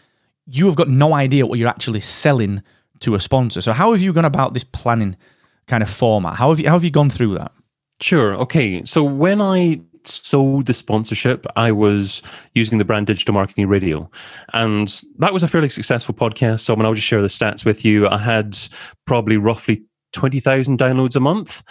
you 0.45 0.65
have 0.65 0.75
got 0.75 0.89
no 0.89 1.13
idea 1.13 1.45
what 1.45 1.57
you're 1.57 1.69
actually 1.69 2.01
selling 2.01 2.63
to 2.99 3.15
a 3.15 3.19
sponsor. 3.19 3.61
So 3.61 3.71
how 3.73 3.93
have 3.93 4.01
you 4.01 4.13
gone 4.13 4.25
about 4.25 4.53
this 4.53 4.63
planning 4.63 5.15
kind 5.67 5.83
of 5.83 5.89
format? 5.89 6.35
How 6.35 6.49
have 6.49 6.59
you 6.59 6.67
how 6.67 6.73
have 6.73 6.83
you 6.83 6.91
gone 6.91 7.09
through 7.09 7.35
that? 7.35 7.51
Sure. 8.01 8.35
Okay. 8.35 8.83
So 8.83 9.03
when 9.03 9.41
I 9.41 9.81
sold 10.31 10.65
the 10.65 10.73
sponsorship, 10.73 11.45
I 11.57 11.73
was 11.73 12.21
using 12.53 12.77
the 12.77 12.85
brand 12.85 13.07
Digital 13.07 13.33
Marketing 13.33 13.67
Radio. 13.67 14.09
And 14.53 14.87
that 15.17 15.33
was 15.33 15.43
a 15.43 15.47
fairly 15.49 15.67
successful 15.67 16.15
podcast. 16.15 16.61
So 16.61 16.73
I 16.73 16.77
mean, 16.77 16.85
I'll 16.85 16.93
just 16.93 17.05
share 17.05 17.21
the 17.21 17.27
stats 17.27 17.65
with 17.65 17.83
you. 17.83 18.07
I 18.07 18.17
had 18.17 18.57
probably 19.05 19.35
roughly 19.35 19.83
20,000 20.13 20.79
downloads 20.79 21.17
a 21.17 21.19
month. 21.19 21.63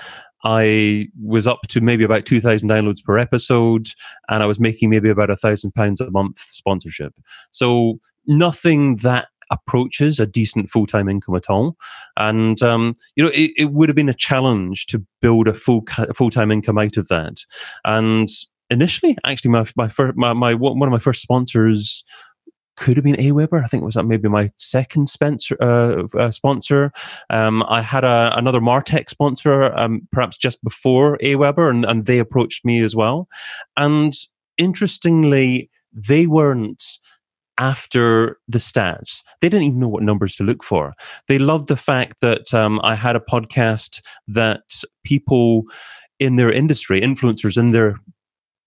I 0.45 1.09
was 1.23 1.47
up 1.47 1.63
to 1.69 1.81
maybe 1.81 2.05
about 2.05 2.27
2,000 2.27 2.69
downloads 2.69 3.03
per 3.03 3.17
episode, 3.19 3.87
and 4.29 4.43
I 4.43 4.47
was 4.47 4.61
making 4.61 4.91
maybe 4.91 5.09
about 5.09 5.31
a 5.31 5.37
thousand 5.37 5.73
pounds 5.73 6.01
a 6.01 6.11
month 6.11 6.39
sponsorship. 6.39 7.15
So 7.51 7.99
nothing 8.27 8.97
that 8.97 9.29
approaches 9.51 10.21
a 10.21 10.27
decent 10.27 10.71
full 10.71 10.87
time 10.87 11.09
income 11.09 11.35
at 11.35 11.51
all. 11.51 11.77
And 12.17 12.63
um, 12.63 12.95
you 13.17 13.25
know, 13.25 13.31
it, 13.35 13.53
it, 13.57 13.73
would 13.73 13.89
have 13.89 13.97
been 13.97 14.09
a 14.09 14.15
challenge 14.15 14.87
to 14.87 15.05
build 15.21 15.49
a 15.49 15.55
full 15.55 15.83
full 16.15 16.31
time 16.31 16.51
income 16.51 16.79
out 16.79 16.97
of 16.97 17.09
that. 17.09 17.45
And 17.85 18.29
initially, 18.71 19.17
actually, 19.25 19.51
my 19.51 19.65
my, 19.77 19.89
first, 19.89 20.17
my 20.17 20.33
my 20.33 20.55
one 20.55 20.83
of 20.83 20.93
my 20.93 20.99
first 20.99 21.23
sponsors 21.23 22.05
could 22.77 22.97
have 22.97 23.05
been 23.05 23.17
Aweber. 23.17 23.63
I 23.63 23.67
think 23.67 23.83
it 23.83 23.87
was 23.87 23.97
maybe 23.97 24.29
my 24.29 24.49
second 24.57 25.09
sponsor. 25.09 25.57
Uh, 25.61 26.05
uh, 26.19 26.31
sponsor. 26.31 26.93
Um, 27.29 27.63
I 27.69 27.83
had 27.83 28.05
a, 28.05 28.33
another 28.37 28.61
Martech 28.61 29.11
sponsor, 29.11 29.77
um, 29.77 30.09
perhaps 30.11 30.39
just 30.39 30.63
before 30.65 31.19
Aweber, 31.19 31.69
and, 31.69 31.85
and 31.85 32.07
they 32.07 32.19
approached 32.19 32.65
me 32.65 32.83
as 32.83 32.97
well. 32.97 33.29
And 33.77 34.15
interestingly, 34.57 35.71
they 35.93 36.27
weren't 36.27 36.83
after 37.59 38.39
the 38.49 38.59
stats. 38.59 39.23
They 39.43 39.51
didn't 39.51 39.67
even 39.67 39.81
know 39.81 39.89
what 39.89 40.03
numbers 40.03 40.35
to 40.37 40.45
look 40.45 40.65
for. 40.65 40.95
They 41.29 41.39
loved 41.39 41.69
the 41.69 41.77
fact 41.77 42.21
that 42.23 42.55
um, 42.55 42.81
I 42.83 42.95
had 42.95 43.15
a 43.15 43.21
podcast 43.21 44.01
that 44.29 44.63
people 45.05 45.65
in 46.19 46.37
their 46.37 46.51
industry, 46.51 47.03
influencers 47.03 47.59
in 47.59 47.73
their 47.73 47.97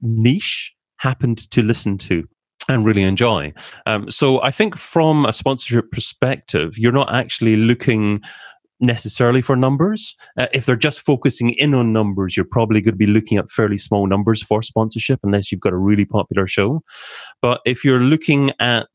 niche, 0.04 0.74
happened 0.98 1.50
to 1.52 1.62
listen 1.64 1.98
to 1.98 2.28
and 2.70 2.86
really 2.86 3.04
enjoy. 3.04 3.54
Um, 3.86 4.10
so 4.10 4.42
I 4.42 4.52
think 4.52 4.78
from 4.78 5.26
a 5.26 5.34
sponsorship 5.34 5.92
perspective, 5.92 6.78
you're 6.78 6.92
not 6.92 7.14
actually 7.14 7.56
looking 7.56 8.22
necessarily 8.80 9.42
for 9.42 9.56
numbers. 9.56 10.16
Uh, 10.38 10.48
if 10.54 10.66
they're 10.66 10.76
just 10.76 11.02
focusing 11.02 11.52
in 11.52 11.74
on 11.74 11.94
numbers, 11.94 12.36
you're 12.36 12.46
probably 12.50 12.82
going 12.82 12.94
to 12.94 12.98
be 12.98 13.06
looking 13.06 13.38
at 13.38 13.50
fairly 13.50 13.78
small 13.78 14.08
numbers 14.08 14.42
for 14.42 14.62
sponsorship 14.62 15.20
unless 15.24 15.52
you've 15.52 15.62
got 15.62 15.74
a 15.74 15.78
really 15.78 16.06
popular 16.06 16.48
show. 16.48 16.82
But 17.42 17.62
if 17.66 17.84
you're 17.84 18.02
looking 18.02 18.52
at 18.60 18.88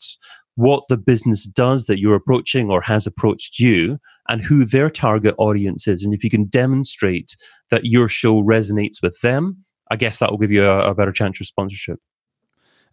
what 0.57 0.83
the 0.88 0.99
business 0.99 1.47
does 1.47 1.85
that 1.85 2.00
you're 2.00 2.17
approaching 2.17 2.69
or 2.69 2.81
has 2.81 3.07
approached 3.07 3.61
you 3.61 3.99
and 4.29 4.43
who 4.43 4.65
their 4.65 4.91
target 4.91 5.35
audience 5.38 5.87
is, 5.87 6.05
and 6.05 6.12
if 6.12 6.25
you 6.25 6.31
can 6.31 6.47
demonstrate 6.47 7.37
that 7.71 7.85
your 7.85 8.09
show 8.09 8.43
resonates 8.43 9.00
with 9.03 9.21
them 9.21 9.65
I 9.90 9.97
guess 9.97 10.18
that 10.18 10.30
will 10.30 10.38
give 10.38 10.50
you 10.50 10.64
a, 10.64 10.90
a 10.90 10.95
better 10.95 11.12
chance 11.12 11.40
of 11.40 11.47
sponsorship. 11.47 12.00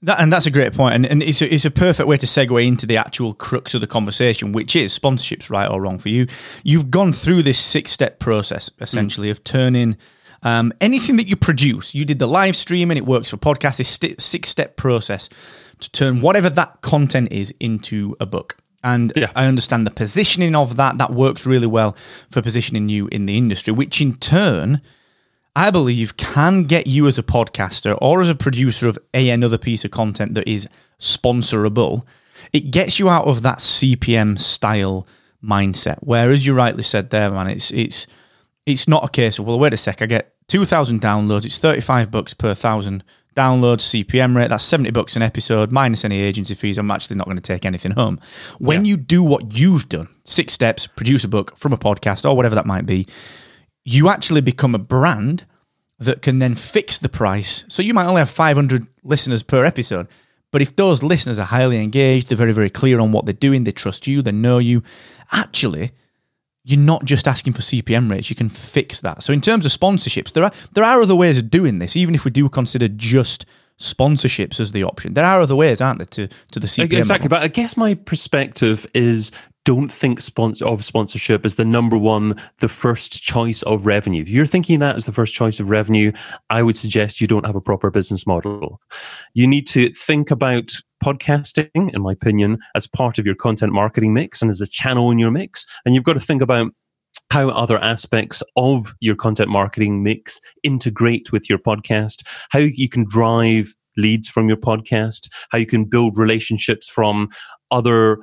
That, 0.02 0.20
and 0.20 0.32
that's 0.32 0.46
a 0.46 0.52
great 0.52 0.74
point, 0.74 0.94
and, 0.94 1.06
and 1.06 1.24
it's, 1.24 1.42
a, 1.42 1.52
it's 1.52 1.66
a 1.66 1.72
perfect 1.72 2.08
way 2.08 2.18
to 2.18 2.26
segue 2.26 2.68
into 2.68 2.86
the 2.86 2.98
actual 2.98 3.34
crux 3.34 3.74
of 3.74 3.82
the 3.82 3.88
conversation, 3.88 4.52
which 4.52 4.76
is 4.76 4.98
sponsorships, 4.98 5.50
right 5.50 5.70
or 5.70 5.82
wrong 5.82 6.00
for 6.00 6.10
you. 6.10 6.28
You've 6.64 6.92
gone 6.92 7.14
through 7.14 7.44
this 7.44 7.58
six 7.58 7.92
step 7.92 8.20
process 8.20 8.70
essentially 8.80 9.30
mm. 9.30 9.32
of 9.32 9.44
turning 9.44 9.98
um, 10.44 10.74
anything 10.80 11.16
that 11.18 11.28
you 11.28 11.36
produce. 11.36 11.96
You 11.96 12.06
did 12.06 12.20
the 12.20 12.28
live 12.28 12.56
stream, 12.56 12.92
and 12.92 12.98
it 12.98 13.06
works 13.06 13.32
for 13.32 13.38
podcast. 13.38 13.78
This 13.78 13.90
st- 13.90 14.22
six 14.22 14.50
step 14.50 14.76
process 14.76 15.30
to 15.80 15.90
turn 15.92 16.22
whatever 16.22 16.50
that 16.52 16.82
content 16.82 17.32
is 17.32 17.54
into 17.60 18.16
a 18.20 18.26
book. 18.26 18.58
And 18.84 19.12
yeah. 19.16 19.32
I 19.36 19.48
understand 19.48 19.88
the 19.88 19.92
positioning 19.92 20.56
of 20.56 20.76
that. 20.76 21.00
That 21.00 21.12
works 21.12 21.48
really 21.48 21.68
well 21.68 21.94
for 22.30 22.44
positioning 22.44 22.90
you 22.90 23.08
in 23.08 23.26
the 23.26 23.38
industry, 23.38 23.74
which 23.74 24.00
in 24.02 24.18
turn 24.18 24.82
I 25.56 25.72
believe 25.72 26.18
can 26.18 26.64
get 26.64 26.86
you 26.88 27.08
as 27.08 27.18
a 27.18 27.24
podcaster 27.24 27.98
or 28.02 28.22
as 28.22 28.30
a 28.30 28.36
producer 28.36 28.88
of 28.88 28.98
a 29.14 29.30
another 29.30 29.58
piece 29.58 29.86
of 29.86 29.92
content 29.92 30.34
that 30.36 30.48
is 30.48 30.68
sponsorable. 31.00 32.04
It 32.52 32.72
gets 32.72 33.00
you 33.00 33.10
out 33.10 33.26
of 33.26 33.42
that 33.44 33.60
CPM 33.60 34.38
style 34.38 35.08
mindset. 35.44 35.98
Whereas 36.02 36.46
you 36.46 36.54
rightly 36.54 36.84
said 36.84 37.10
there, 37.10 37.32
man, 37.32 37.48
it's 37.48 37.72
it's 37.72 38.06
it's 38.66 38.88
not 38.88 39.06
a 39.06 39.10
case 39.10 39.40
of 39.40 39.46
well, 39.46 39.60
wait 39.60 39.74
a 39.74 39.78
sec, 39.78 40.02
I 40.02 40.08
get 40.08 40.34
two 40.48 40.66
thousand 40.66 41.02
downloads, 41.02 41.46
it's 41.46 41.58
thirty 41.58 41.82
five 41.82 42.12
bucks 42.12 42.34
per 42.34 42.54
thousand 42.54 43.04
downloads, 43.36 44.04
CPM 44.04 44.36
rate, 44.36 44.50
that's 44.50 44.64
seventy 44.64 44.92
bucks 44.92 45.16
an 45.16 45.22
episode 45.22 45.72
minus 45.72 46.04
any 46.04 46.20
agency 46.20 46.54
fees. 46.54 46.78
I'm 46.78 46.92
actually 46.92 47.16
not 47.16 47.26
going 47.26 47.38
to 47.38 47.44
take 47.44 47.66
anything 47.66 47.92
home. 47.92 48.20
When 48.60 48.84
yeah. 48.84 48.90
you 48.90 48.98
do 48.98 49.24
what 49.24 49.58
you've 49.58 49.88
done, 49.88 50.10
six 50.26 50.52
steps, 50.52 50.86
produce 50.86 51.24
a 51.24 51.30
book 51.30 51.56
from 51.56 51.72
a 51.72 51.78
podcast 51.78 52.30
or 52.30 52.36
whatever 52.36 52.56
that 52.56 52.66
might 52.66 52.86
be 52.86 53.08
you 53.86 54.10
actually 54.10 54.42
become 54.42 54.76
a 54.76 54.80
brand 54.80 55.46
that 56.00 56.22
can 56.22 56.40
then 56.40 56.56
fix 56.56 56.98
the 56.98 57.08
price. 57.08 57.64
So 57.70 57.82
you 57.82 57.94
might 57.94 58.08
only 58.08 58.20
have 58.20 58.30
500 58.30 58.86
listeners 59.04 59.44
per 59.44 59.64
episode, 59.64 60.08
but 60.52 60.62
if 60.62 60.76
those 60.76 61.04
listeners 61.04 61.40
are 61.40 61.46
highly 61.46 61.82
engaged, 61.82 62.28
they're 62.28 62.38
very, 62.38 62.52
very 62.52 62.70
clear 62.70 63.00
on 63.00 63.12
what 63.12 63.26
they're 63.26 63.34
doing, 63.34 63.64
they 63.64 63.72
trust 63.72 64.08
you, 64.08 64.22
they 64.22 64.32
know 64.32 64.58
you, 64.58 64.84
actually, 65.32 65.92
you're 66.64 66.80
not 66.80 67.06
just 67.06 67.28
asking 67.28 67.54
for 67.54 67.62
CPM 67.62 68.10
rates, 68.10 68.30
you 68.30 68.36
can 68.36 68.50
fix 68.50 69.00
that. 69.02 69.22
So 69.22 69.32
in 69.32 69.40
terms 69.40 69.66
of 69.66 69.72
sponsorships, 69.72 70.34
there 70.34 70.44
are 70.44 70.52
there 70.74 70.84
are 70.84 71.00
other 71.00 71.16
ways 71.16 71.38
of 71.38 71.52
doing 71.52 71.80
this, 71.80 71.96
even 71.96 72.16
if 72.16 72.26
we 72.26 72.32
do 72.32 72.50
consider 72.50 72.88
just 72.88 73.46
sponsorships 73.80 74.60
as 74.60 74.72
the 74.72 74.84
option. 74.84 75.14
There 75.14 75.26
are 75.26 75.42
other 75.42 75.56
ways, 75.56 75.82
aren't 75.82 76.00
there, 76.00 76.28
to, 76.28 76.36
to 76.52 76.60
the 76.60 76.68
CPM? 76.68 76.98
Exactly. 76.98 77.28
Model. 77.28 77.40
But 77.40 77.44
I 77.44 77.48
guess 77.48 77.76
my 77.76 77.94
perspective 77.94 78.86
is 78.94 79.32
don't 79.66 79.92
think 79.92 80.22
sponsor 80.22 80.66
of 80.66 80.86
sponsorship 80.86 81.44
as 81.44 81.56
the 81.56 81.66
number 81.66 81.98
one, 81.98 82.36
the 82.62 82.70
first 82.70 83.24
choice 83.24 83.64
of 83.64 83.86
revenue. 83.86 84.22
If 84.22 84.30
you're 84.30 84.46
thinking 84.46 84.80
that 84.80 84.96
as 84.96 85.06
the 85.06 85.12
first 85.12 85.34
choice 85.34 85.60
of 85.60 85.70
revenue, 85.70 86.12
I 86.50 86.62
would 86.62 86.78
suggest 86.78 87.20
you 87.20 87.28
don't 87.28 87.46
have 87.48 87.56
a 87.56 87.62
proper 87.62 87.90
business 87.90 88.28
model. 88.28 88.80
You 89.34 89.48
need 89.48 89.66
to 89.68 89.90
think 89.90 90.30
about 90.30 90.72
podcasting, 91.04 91.70
in 91.76 92.02
my 92.02 92.14
opinion, 92.14 92.60
as 92.76 92.88
part 92.88 93.18
of 93.18 93.26
your 93.26 93.36
content 93.36 93.74
marketing 93.74 94.14
mix 94.14 94.42
and 94.42 94.50
as 94.50 94.62
a 94.62 94.68
channel 94.68 95.12
in 95.12 95.20
your 95.20 95.32
mix. 95.32 95.66
And 95.84 95.96
you've 95.96 96.04
got 96.04 96.14
to 96.14 96.20
think 96.20 96.42
about 96.42 96.72
how 97.32 97.50
other 97.50 97.78
aspects 97.80 98.42
of 98.56 98.94
your 99.00 99.16
content 99.16 99.50
marketing 99.50 100.04
mix 100.04 100.40
integrate 100.64 101.32
with 101.32 101.50
your 101.50 101.60
podcast, 101.60 102.24
how 102.50 102.60
you 102.60 102.90
can 102.90 103.06
drive 103.08 103.74
leads 103.98 104.28
from 104.28 104.48
your 104.48 104.58
podcast, 104.58 105.30
how 105.50 105.58
you 105.58 105.66
can 105.66 105.86
build 105.86 106.18
relationships 106.18 106.90
from 106.90 107.30
other 107.72 108.20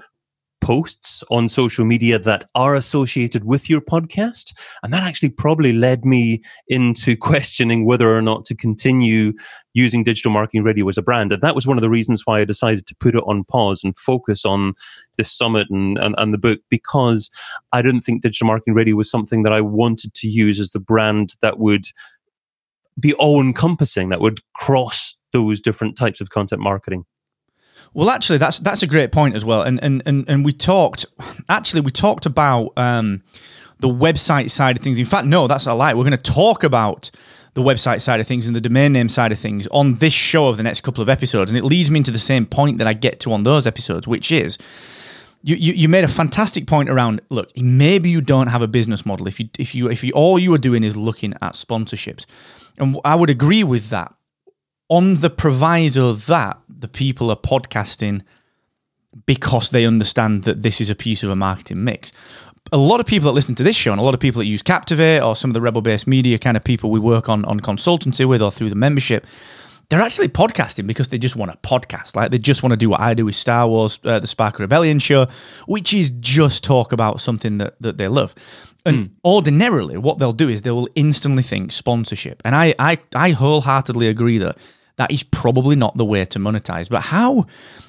posts 0.63 1.23
on 1.31 1.49
social 1.49 1.85
media 1.85 2.19
that 2.21 2.49
are 2.55 2.75
associated 2.75 3.45
with 3.45 3.69
your 3.69 3.81
podcast. 3.81 4.55
And 4.83 4.93
that 4.93 5.03
actually 5.03 5.31
probably 5.31 5.73
led 5.73 6.05
me 6.05 6.43
into 6.69 7.17
questioning 7.21 7.85
whether 7.85 8.17
or 8.17 8.23
not 8.23 8.45
to 8.47 8.55
continue 8.55 9.35
using 9.75 10.05
digital 10.05 10.31
marketing 10.31 10.63
radio 10.63 10.89
as 10.89 10.97
a 10.97 11.03
brand. 11.03 11.33
And 11.33 11.43
that 11.43 11.55
was 11.55 11.67
one 11.67 11.77
of 11.77 11.83
the 11.83 11.91
reasons 11.91 12.23
why 12.25 12.41
I 12.41 12.45
decided 12.45 12.87
to 12.87 12.97
put 12.97 13.15
it 13.15 13.25
on 13.27 13.45
pause 13.45 13.83
and 13.85 13.97
focus 13.99 14.45
on 14.45 14.75
this 15.19 15.37
summit 15.37 15.67
and, 15.71 15.99
and, 15.99 16.15
and 16.17 16.33
the 16.33 16.39
book 16.39 16.61
because 16.71 17.31
I 17.73 17.83
didn't 17.83 18.03
think 18.03 18.23
digital 18.23 18.47
marketing 18.47 18.75
radio 18.75 18.97
was 18.97 19.11
something 19.11 19.43
that 19.43 19.53
I 19.53 19.61
wanted 19.61 20.15
to 20.15 20.29
use 20.29 20.61
as 20.61 20.71
the 20.71 20.81
brand 20.81 21.35
that 21.43 21.59
would 21.59 21.85
be 23.01 23.15
all 23.15 23.41
encompassing, 23.41 24.11
that 24.11 24.21
would 24.21 24.41
cross 24.55 25.17
those 25.33 25.61
different 25.61 25.97
types 25.97 26.21
of 26.21 26.31
content 26.31 26.61
marketing. 26.61 27.05
Well, 27.95 28.11
actually, 28.11 28.39
that's 28.39 28.59
that's 28.61 28.83
a 28.83 28.87
great 28.87 29.13
point 29.13 29.35
as 29.35 29.45
well. 29.45 29.63
And 29.63 29.83
and 29.83 30.03
and, 30.07 30.29
and 30.29 30.45
we 30.45 30.53
talked 30.53 31.05
actually 31.49 31.83
we 31.83 31.91
talked 31.91 32.27
about 32.27 32.73
um, 32.77 33.23
the 33.81 33.89
website 33.89 34.51
side 34.51 34.77
of 34.77 34.83
things. 34.83 34.99
In 34.99 35.05
fact, 35.05 35.27
no, 35.27 35.47
that's 35.47 35.67
a 35.67 35.75
lie. 35.75 35.95
We're 35.95 36.05
going 36.05 36.13
to 36.13 36.33
talk 36.33 36.65
about 36.65 37.11
the 37.55 37.63
website 37.63 38.01
side 38.01 38.19
of 38.19 38.27
things 38.27 38.47
and 38.47 38.57
the 38.57 38.63
domain 38.63 38.95
name 38.95 39.11
side 39.11 39.31
of 39.31 39.39
things 39.39 39.67
on 39.69 39.97
this 39.97 40.15
show 40.15 40.49
of 40.49 40.57
the 40.57 40.63
next 40.63 40.81
couple 40.81 41.03
of 41.03 41.11
episodes. 41.11 41.51
And 41.51 41.59
it 41.59 41.65
leads 41.65 41.91
me 41.91 41.99
into 41.99 42.11
the 42.11 42.19
same 42.19 42.47
point 42.47 42.79
that 42.79 42.87
I 42.87 42.95
get 42.95 43.21
to 43.21 43.33
on 43.33 43.43
those 43.43 43.67
episodes, 43.67 44.09
which 44.09 44.33
is 44.33 44.57
you, 45.43 45.57
you, 45.57 45.73
you 45.75 45.89
made 45.89 46.05
a 46.05 46.09
fantastic 46.09 46.67
point 46.67 46.89
around 46.89 47.21
look 47.29 47.51
maybe 47.57 48.09
you 48.09 48.21
don't 48.21 48.47
have 48.47 48.63
a 48.63 48.69
business 48.69 49.05
model 49.05 49.27
if 49.27 49.41
you 49.41 49.49
if 49.59 49.75
you 49.75 49.91
if 49.91 50.05
you 50.05 50.13
all 50.13 50.39
you 50.39 50.55
are 50.55 50.59
doing 50.59 50.85
is 50.85 50.97
looking 50.97 51.35
at 51.43 51.55
sponsorships 51.55 52.27
and 52.79 52.97
I 53.05 53.17
would 53.17 53.29
agree 53.29 53.65
with 53.65 53.91
that 53.91 54.15
on 54.89 55.15
the 55.17 55.31
proviso 55.31 56.13
that 56.13 56.59
the 56.83 56.89
people 56.89 57.31
are 57.31 57.37
podcasting 57.37 58.23
because 59.27 59.71
they 59.71 59.87
understand 59.87 60.45
that 60.45 60.63
this 60.63 60.81
is 60.81 60.91
a 60.91 60.95
piece 60.95 61.23
of 61.23 61.31
a 61.31 61.37
marketing 61.37 61.85
mix. 61.85 62.13
A 62.71 62.77
lot 62.77 63.01
of 63.01 63.07
people 63.07 63.27
that 63.27 63.35
listen 63.35 63.55
to 63.57 63.63
this 63.63 63.77
show 63.77 63.93
and 63.93 64.01
a 64.01 64.05
lot 64.05 64.15
of 64.15 64.21
people 64.21 64.39
that 64.39 64.47
use 64.47 64.63
Captivate 64.63 65.21
or 65.21 65.35
some 65.35 65.51
of 65.51 65.55
the 65.55 65.61
Rebel 65.61 65.83
Base 65.83 66.07
Media 66.07 66.39
kind 66.39 66.57
of 66.57 66.65
people 66.65 66.91
we 66.91 67.01
work 67.01 67.29
on 67.29 67.45
on 67.47 67.61
consultancy 67.61 68.27
with 68.27 68.41
or 68.43 68.51
through 68.51 68.71
the 68.71 68.77
membership, 68.77 69.27
they're 69.89 70.01
actually 70.01 70.29
podcasting 70.29 70.87
because 70.87 71.09
they 71.09 71.19
just 71.19 71.37
want 71.37 71.51
a 71.51 71.57
podcast. 71.59 72.17
Like 72.17 72.31
they 72.31 72.39
just 72.39 72.63
want 72.63 72.73
to 72.73 72.77
do 72.77 72.89
what 72.89 73.01
I 73.01 73.15
do 73.15 73.27
with 73.27 73.35
Star 73.35 73.69
Wars, 73.69 74.01
uh, 74.05 74.21
the 74.21 74.27
Spark 74.27 74.59
Rebellion 74.59 74.99
show, 74.99 75.27
which 75.67 75.93
is 75.93 76.11
just 76.21 76.65
talk 76.65 76.93
about 76.93 77.21
something 77.21 77.59
that, 77.59 77.75
that 77.81 77.99
they 77.99 78.09
love. 78.09 78.35
And 78.87 78.97
mm. 78.97 79.11
ordinarily, 79.25 79.97
what 79.99 80.19
they'll 80.19 80.33
do 80.33 80.49
is 80.49 80.63
they 80.63 80.71
will 80.71 80.89
instantly 80.95 81.43
think 81.43 81.73
sponsorship. 81.73 82.41
And 82.45 82.57
I, 82.57 82.75
I, 82.79 82.99
I 83.15 83.31
wholeheartedly 83.31 84.09
agree 84.09 84.39
that 84.39 84.57
that 84.97 85.11
is 85.11 85.23
probably 85.23 85.77
not 85.77 85.97
the 85.97 86.05
way 86.05 86.25
to 86.25 86.39
monetize. 86.39 86.89
But 86.89 87.03
how 87.03 87.47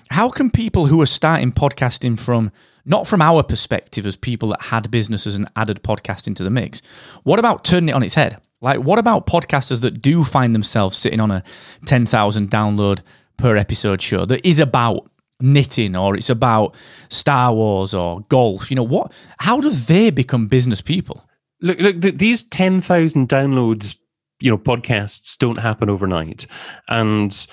how 0.10 0.30
can 0.30 0.52
people 0.52 0.88
who 0.88 1.02
are 1.02 1.08
starting 1.08 1.52
podcasting 1.52 2.20
from 2.20 2.52
not 2.86 3.08
from 3.08 3.22
our 3.22 3.44
perspective 3.44 4.06
as 4.06 4.16
people 4.16 4.50
that 4.50 4.62
had 4.62 4.92
businesses 4.92 5.36
and 5.36 5.50
added 5.56 5.84
podcasting 5.84 6.36
to 6.36 6.44
the 6.44 6.50
mix, 6.50 6.82
what 7.24 7.40
about 7.40 7.64
turning 7.64 7.90
it 7.90 7.94
on 7.94 8.04
its 8.04 8.16
head? 8.16 8.38
Like, 8.62 8.80
what 8.80 9.00
about 9.00 9.28
podcasters 9.28 9.82
that 9.82 10.02
do 10.02 10.24
find 10.24 10.56
themselves 10.56 10.98
sitting 10.98 11.20
on 11.20 11.32
a 11.32 11.44
10,000 11.86 12.50
download 12.50 13.02
per 13.38 13.58
episode 13.58 14.02
show 14.02 14.26
that 14.26 14.46
is 14.48 14.60
about 14.60 15.10
knitting 15.42 15.96
or 15.96 16.16
it's 16.16 16.30
about 16.30 16.76
Star 17.10 17.54
Wars 17.54 17.94
or 17.94 18.22
golf? 18.30 18.70
You 18.72 18.76
know, 18.76 18.84
what, 18.84 19.12
how 19.38 19.60
do 19.60 19.70
they 19.70 20.12
become 20.12 20.48
business 20.48 20.82
people? 20.82 21.28
Look, 21.62 21.80
look, 21.80 22.00
these 22.00 22.44
10,000 22.44 23.28
downloads 23.28 23.98
you 24.40 24.50
know 24.50 24.58
podcasts 24.58 25.38
don't 25.38 25.60
happen 25.60 25.90
overnight 25.90 26.46
and 26.90 27.48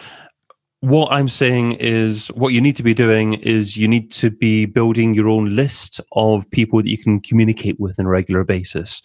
what 0.81 1.13
I'm 1.13 1.29
saying 1.29 1.73
is 1.73 2.29
what 2.29 2.55
you 2.55 2.61
need 2.61 2.77
to 2.77 2.83
be 2.83 2.95
doing 2.95 3.35
is 3.35 3.77
you 3.77 3.87
need 3.87 4.11
to 4.13 4.31
be 4.31 4.65
building 4.65 5.13
your 5.15 5.29
own 5.29 5.55
list 5.55 6.01
of 6.13 6.51
people 6.51 6.83
that 6.83 6.89
you 6.89 6.97
can 6.97 7.21
communicate 7.21 7.79
with 7.79 8.01
on 8.01 8.07
a 8.07 8.09
regular 8.09 8.45
basis. 8.45 9.03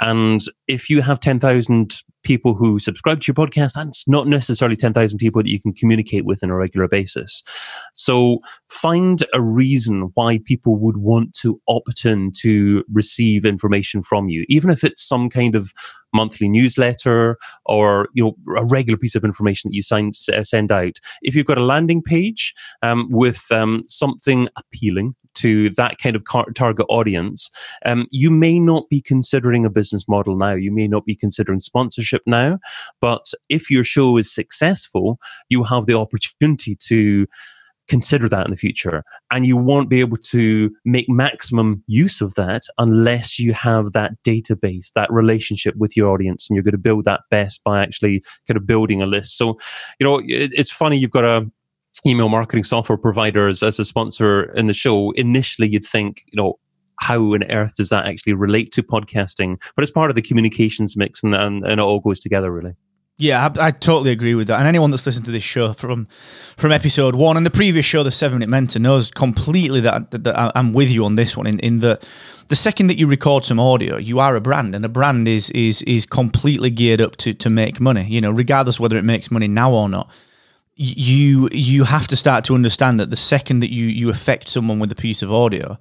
And 0.00 0.40
if 0.68 0.88
you 0.88 1.02
have 1.02 1.20
10,000 1.20 2.02
people 2.28 2.54
who 2.54 2.78
subscribe 2.78 3.22
to 3.22 3.26
your 3.26 3.34
podcast, 3.34 3.72
that's 3.72 4.06
not 4.06 4.26
necessarily 4.28 4.76
10,000 4.76 5.16
people 5.18 5.42
that 5.42 5.48
you 5.48 5.58
can 5.58 5.72
communicate 5.72 6.26
with 6.26 6.44
on 6.44 6.50
a 6.50 6.54
regular 6.54 6.86
basis. 6.86 7.42
So 7.94 8.40
find 8.68 9.24
a 9.32 9.40
reason 9.40 10.10
why 10.12 10.40
people 10.44 10.76
would 10.76 10.98
want 10.98 11.32
to 11.40 11.58
opt 11.68 12.04
in 12.04 12.32
to 12.42 12.84
receive 12.92 13.46
information 13.46 14.02
from 14.02 14.28
you, 14.28 14.44
even 14.50 14.70
if 14.70 14.84
it's 14.84 15.02
some 15.02 15.30
kind 15.30 15.56
of 15.56 15.72
monthly 16.14 16.48
newsletter 16.48 17.36
or 17.66 18.08
you 18.14 18.24
know 18.24 18.56
a 18.56 18.64
regular 18.66 18.98
piece 18.98 19.14
of 19.14 19.24
information 19.24 19.70
that 19.70 19.74
you 19.74 19.82
sign, 19.82 20.12
send 20.12 20.70
out. 20.70 20.98
If 21.22 21.34
you've 21.34 21.46
got 21.46 21.58
a 21.58 21.64
landing 21.64 22.02
page 22.02 22.52
um, 22.82 23.08
with 23.10 23.46
um, 23.50 23.84
something 23.88 24.48
appealing 24.56 25.14
to 25.38 25.70
that 25.70 25.98
kind 25.98 26.16
of 26.16 26.22
target 26.54 26.86
audience, 26.88 27.50
um, 27.84 28.06
you 28.10 28.30
may 28.30 28.58
not 28.58 28.88
be 28.88 29.00
considering 29.00 29.64
a 29.64 29.70
business 29.70 30.06
model 30.08 30.36
now. 30.36 30.54
You 30.54 30.72
may 30.72 30.88
not 30.88 31.04
be 31.04 31.14
considering 31.14 31.60
sponsorship 31.60 32.22
now. 32.26 32.58
But 33.00 33.32
if 33.48 33.70
your 33.70 33.84
show 33.84 34.16
is 34.16 34.32
successful, 34.32 35.18
you 35.48 35.64
have 35.64 35.86
the 35.86 35.98
opportunity 35.98 36.76
to 36.88 37.26
consider 37.88 38.28
that 38.28 38.44
in 38.44 38.50
the 38.50 38.56
future. 38.56 39.02
And 39.30 39.46
you 39.46 39.56
won't 39.56 39.88
be 39.88 40.00
able 40.00 40.18
to 40.18 40.70
make 40.84 41.06
maximum 41.08 41.82
use 41.86 42.20
of 42.20 42.34
that 42.34 42.62
unless 42.76 43.38
you 43.38 43.54
have 43.54 43.92
that 43.92 44.12
database, 44.26 44.92
that 44.94 45.10
relationship 45.10 45.74
with 45.76 45.96
your 45.96 46.10
audience. 46.10 46.48
And 46.48 46.54
you're 46.54 46.62
going 46.62 46.72
to 46.72 46.78
build 46.78 47.06
that 47.06 47.22
best 47.30 47.64
by 47.64 47.82
actually 47.82 48.22
kind 48.46 48.56
of 48.58 48.66
building 48.66 49.02
a 49.02 49.06
list. 49.06 49.38
So, 49.38 49.56
you 49.98 50.04
know, 50.06 50.18
it, 50.18 50.52
it's 50.52 50.70
funny, 50.70 50.98
you've 50.98 51.10
got 51.10 51.24
a 51.24 51.50
email 52.06 52.28
marketing 52.28 52.64
software 52.64 52.98
providers 52.98 53.62
as 53.62 53.78
a 53.78 53.84
sponsor 53.84 54.52
in 54.54 54.66
the 54.66 54.74
show. 54.74 55.10
Initially, 55.12 55.68
you'd 55.68 55.84
think, 55.84 56.22
you 56.32 56.40
know, 56.40 56.58
how 57.00 57.20
on 57.20 57.44
earth 57.50 57.76
does 57.76 57.90
that 57.90 58.06
actually 58.06 58.32
relate 58.32 58.72
to 58.72 58.82
podcasting? 58.82 59.60
But 59.76 59.82
it's 59.82 59.90
part 59.90 60.10
of 60.10 60.16
the 60.16 60.22
communications 60.22 60.96
mix 60.96 61.22
and, 61.22 61.34
and, 61.34 61.64
and 61.64 61.72
it 61.74 61.80
all 61.80 62.00
goes 62.00 62.20
together, 62.20 62.52
really. 62.52 62.74
Yeah, 63.20 63.48
I, 63.48 63.66
I, 63.66 63.70
totally 63.72 64.12
agree 64.12 64.36
with 64.36 64.46
that. 64.46 64.60
And 64.60 64.68
anyone 64.68 64.92
that's 64.92 65.04
listened 65.04 65.26
to 65.26 65.32
this 65.32 65.42
show 65.42 65.72
from 65.72 66.06
from 66.56 66.70
episode 66.70 67.16
one 67.16 67.36
and 67.36 67.44
the 67.44 67.50
previous 67.50 67.84
show, 67.84 68.04
the 68.04 68.12
Seven 68.12 68.38
Minute 68.38 68.48
Mentor, 68.48 68.78
knows 68.78 69.10
completely 69.10 69.80
that, 69.80 70.12
that, 70.12 70.22
that 70.22 70.52
I'm 70.54 70.72
with 70.72 70.88
you 70.88 71.04
on 71.04 71.16
this 71.16 71.36
one. 71.36 71.48
In, 71.48 71.58
in 71.58 71.80
the 71.80 72.00
the 72.46 72.54
second 72.54 72.86
that 72.86 72.96
you 72.96 73.08
record 73.08 73.44
some 73.44 73.58
audio, 73.58 73.96
you 73.96 74.20
are 74.20 74.36
a 74.36 74.40
brand, 74.40 74.72
and 74.72 74.84
a 74.84 74.88
brand 74.88 75.26
is 75.26 75.50
is 75.50 75.82
is 75.82 76.06
completely 76.06 76.70
geared 76.70 77.00
up 77.00 77.16
to 77.16 77.34
to 77.34 77.50
make 77.50 77.80
money. 77.80 78.04
You 78.04 78.20
know, 78.20 78.30
regardless 78.30 78.78
whether 78.78 78.96
it 78.96 79.04
makes 79.04 79.32
money 79.32 79.48
now 79.48 79.72
or 79.72 79.88
not. 79.88 80.08
You 80.80 81.48
you 81.50 81.82
have 81.82 82.06
to 82.06 82.16
start 82.16 82.44
to 82.44 82.54
understand 82.54 83.00
that 83.00 83.10
the 83.10 83.16
second 83.16 83.60
that 83.60 83.72
you 83.72 83.86
you 83.86 84.10
affect 84.10 84.48
someone 84.48 84.78
with 84.78 84.92
a 84.92 84.94
piece 84.94 85.22
of 85.22 85.32
audio, 85.32 85.76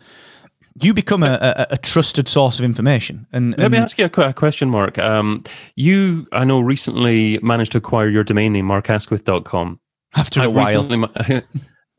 you 0.81 0.93
become 0.93 1.21
a, 1.23 1.37
a, 1.41 1.67
a, 1.71 1.77
trusted 1.77 2.27
source 2.27 2.59
of 2.59 2.65
information. 2.65 3.27
And, 3.31 3.53
and 3.53 3.61
let 3.61 3.71
me 3.71 3.77
ask 3.77 3.97
you 3.97 4.05
a, 4.05 4.33
question, 4.33 4.69
Mark. 4.69 4.97
Um, 4.97 5.43
you, 5.75 6.27
I 6.31 6.45
know, 6.45 6.59
recently 6.59 7.39
managed 7.41 7.73
to 7.73 7.77
acquire 7.77 8.09
your 8.09 8.23
domain 8.23 8.53
name, 8.53 8.67
markasquith.com. 8.67 9.79
After 10.15 10.41
I've 10.41 10.49
a 10.49 10.51
while. 10.51 11.11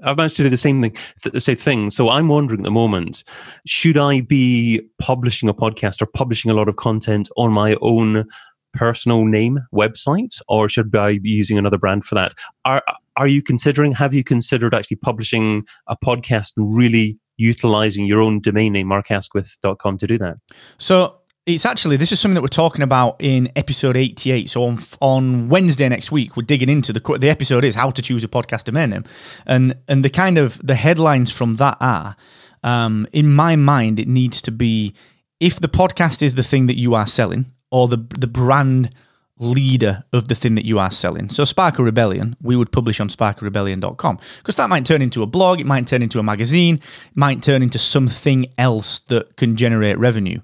I've 0.04 0.16
managed 0.16 0.36
to 0.36 0.44
do 0.44 0.48
the 0.48 0.56
same 0.56 0.80
thing, 0.80 0.96
the 1.24 1.40
same 1.40 1.56
thing. 1.56 1.90
So 1.90 2.08
I'm 2.08 2.28
wondering 2.28 2.60
at 2.60 2.64
the 2.64 2.70
moment, 2.70 3.24
should 3.66 3.98
I 3.98 4.20
be 4.20 4.80
publishing 5.00 5.48
a 5.48 5.54
podcast 5.54 6.00
or 6.00 6.06
publishing 6.06 6.50
a 6.52 6.54
lot 6.54 6.68
of 6.68 6.76
content 6.76 7.28
on 7.36 7.52
my 7.52 7.76
own 7.80 8.24
personal 8.72 9.24
name 9.24 9.58
website, 9.72 10.40
or 10.48 10.68
should 10.68 10.94
I 10.94 11.18
be 11.18 11.30
using 11.30 11.58
another 11.58 11.78
brand 11.78 12.04
for 12.04 12.14
that? 12.14 12.34
Are 12.64 12.82
are 13.16 13.26
you 13.26 13.42
considering? 13.42 13.92
Have 13.92 14.14
you 14.14 14.22
considered 14.22 14.74
actually 14.74 14.98
publishing 14.98 15.66
a 15.88 15.96
podcast 15.96 16.52
and 16.56 16.76
really 16.76 17.18
utilizing 17.36 18.06
your 18.06 18.20
own 18.20 18.40
domain 18.40 18.72
name, 18.72 18.88
markasquith.com, 18.88 19.98
to 19.98 20.06
do 20.06 20.18
that? 20.18 20.36
So 20.78 21.18
it's 21.48 21.64
actually 21.64 21.96
this 21.96 22.12
is 22.12 22.20
something 22.20 22.34
that 22.34 22.42
we're 22.42 22.48
talking 22.48 22.82
about 22.82 23.16
in 23.20 23.50
episode 23.56 23.96
88 23.96 24.50
so 24.50 24.64
on 24.64 24.78
on 25.00 25.48
wednesday 25.48 25.88
next 25.88 26.12
week 26.12 26.36
we're 26.36 26.42
digging 26.42 26.68
into 26.68 26.92
the 26.92 27.00
the 27.18 27.30
episode 27.30 27.64
is 27.64 27.74
how 27.74 27.88
to 27.88 28.02
choose 28.02 28.22
a 28.22 28.28
podcast 28.28 28.64
domain 28.64 28.90
name 28.90 29.04
and 29.46 29.74
and 29.88 30.04
the 30.04 30.10
kind 30.10 30.36
of 30.36 30.60
the 30.62 30.74
headlines 30.74 31.32
from 31.32 31.54
that 31.54 31.78
are 31.80 32.16
um, 32.64 33.06
in 33.12 33.32
my 33.32 33.56
mind 33.56 33.98
it 33.98 34.08
needs 34.08 34.42
to 34.42 34.50
be 34.50 34.94
if 35.40 35.58
the 35.58 35.68
podcast 35.68 36.20
is 36.20 36.34
the 36.34 36.42
thing 36.42 36.66
that 36.66 36.76
you 36.76 36.94
are 36.94 37.06
selling 37.06 37.46
or 37.70 37.88
the 37.88 37.98
the 38.18 38.26
brand 38.26 38.90
leader 39.38 40.02
of 40.12 40.28
the 40.28 40.34
thing 40.34 40.54
that 40.56 40.64
you 40.64 40.78
are 40.78 40.90
selling. 40.90 41.28
So 41.28 41.44
Sparkle 41.44 41.84
Rebellion, 41.84 42.36
we 42.42 42.56
would 42.56 42.72
publish 42.72 43.00
on 43.00 43.08
sparkarebellion.com 43.08 44.18
because 44.38 44.56
that 44.56 44.68
might 44.68 44.84
turn 44.84 45.02
into 45.02 45.22
a 45.22 45.26
blog, 45.26 45.60
it 45.60 45.66
might 45.66 45.86
turn 45.86 46.02
into 46.02 46.18
a 46.18 46.22
magazine, 46.22 46.76
it 46.76 47.16
might 47.16 47.42
turn 47.42 47.62
into 47.62 47.78
something 47.78 48.46
else 48.58 49.00
that 49.00 49.36
can 49.36 49.56
generate 49.56 49.98
revenue. 49.98 50.40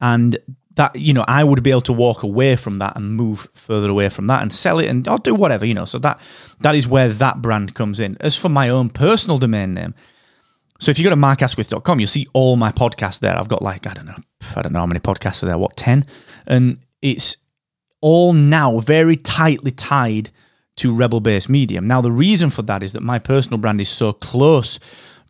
And 0.00 0.38
that, 0.76 0.94
you 0.96 1.12
know, 1.12 1.24
I 1.26 1.42
would 1.44 1.62
be 1.62 1.70
able 1.70 1.80
to 1.82 1.92
walk 1.92 2.22
away 2.22 2.54
from 2.56 2.78
that 2.78 2.96
and 2.96 3.16
move 3.16 3.48
further 3.52 3.90
away 3.90 4.08
from 4.08 4.28
that 4.28 4.42
and 4.42 4.52
sell 4.52 4.78
it 4.78 4.88
and 4.88 5.06
I'll 5.08 5.18
do 5.18 5.34
whatever, 5.34 5.66
you 5.66 5.74
know. 5.74 5.84
So 5.84 5.98
that 5.98 6.20
that 6.60 6.74
is 6.74 6.86
where 6.86 7.08
that 7.08 7.42
brand 7.42 7.74
comes 7.74 8.00
in. 8.00 8.16
As 8.20 8.38
for 8.38 8.48
my 8.48 8.68
own 8.68 8.88
personal 8.88 9.38
domain 9.38 9.74
name, 9.74 9.94
so 10.80 10.90
if 10.90 10.98
you 10.98 11.04
go 11.04 11.10
to 11.10 11.16
markasquith.com, 11.16 12.00
you'll 12.00 12.06
see 12.06 12.26
all 12.32 12.56
my 12.56 12.70
podcasts 12.70 13.20
there. 13.20 13.36
I've 13.36 13.48
got 13.48 13.62
like, 13.62 13.86
I 13.86 13.94
don't 13.94 14.06
know, 14.06 14.16
I 14.54 14.62
don't 14.62 14.72
know 14.72 14.80
how 14.80 14.86
many 14.86 15.00
podcasts 15.00 15.42
are 15.42 15.46
there, 15.46 15.58
what, 15.58 15.76
10? 15.76 16.06
And 16.46 16.78
it's 17.02 17.36
all 18.00 18.32
now 18.32 18.78
very 18.78 19.16
tightly 19.16 19.72
tied 19.72 20.30
to 20.76 20.94
Rebel 20.94 21.20
Base 21.20 21.48
Media. 21.48 21.80
Now, 21.80 22.00
the 22.00 22.12
reason 22.12 22.50
for 22.50 22.62
that 22.62 22.82
is 22.84 22.92
that 22.92 23.02
my 23.02 23.18
personal 23.18 23.58
brand 23.58 23.80
is 23.80 23.88
so 23.88 24.12
close 24.12 24.78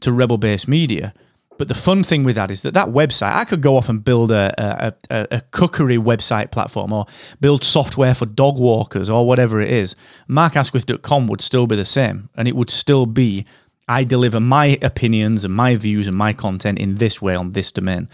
to 0.01 0.13
Rebel 0.13 0.37
Base 0.37 0.69
Media. 0.69 1.15
But 1.57 1.69
the 1.69 1.75
fun 1.75 2.05
thing 2.05 2.23
with 2.23 2.37
that 2.37 2.51
is 2.51 2.63
that 2.63 2.75
that 2.75 2.89
website, 2.89 3.35
I 3.35 3.45
could 3.45 3.63
go 3.63 3.77
off 3.77 3.89
and 3.89 4.05
build 4.05 4.31
a, 4.31 4.93
a, 5.11 5.27
a, 5.31 5.41
cookery 5.51 5.97
website 5.97 6.53
platform 6.53 6.93
or 6.93 7.07
build 7.41 7.65
software 7.65 8.15
for 8.15 8.27
dog 8.27 8.61
walkers 8.61 9.11
or 9.11 9.27
whatever 9.27 9.59
it 9.59 9.71
is. 9.71 9.97
MarkAsquith.com 10.29 11.27
would 11.27 11.41
still 11.41 11.67
be 11.67 11.75
the 11.75 11.85
same 11.85 12.29
and 12.37 12.47
it 12.47 12.55
would 12.55 12.71
still 12.71 13.07
be 13.07 13.45
I 13.89 14.05
deliver 14.05 14.39
my 14.39 14.79
opinions 14.83 15.45
and 15.45 15.55
my 15.55 15.75
views 15.75 16.07
and 16.07 16.17
my 16.17 16.33
content 16.33 16.79
in 16.79 16.97
this 16.97 17.23
way 17.23 17.35
on 17.35 17.53
this 17.53 17.73
domain. 17.73 18.09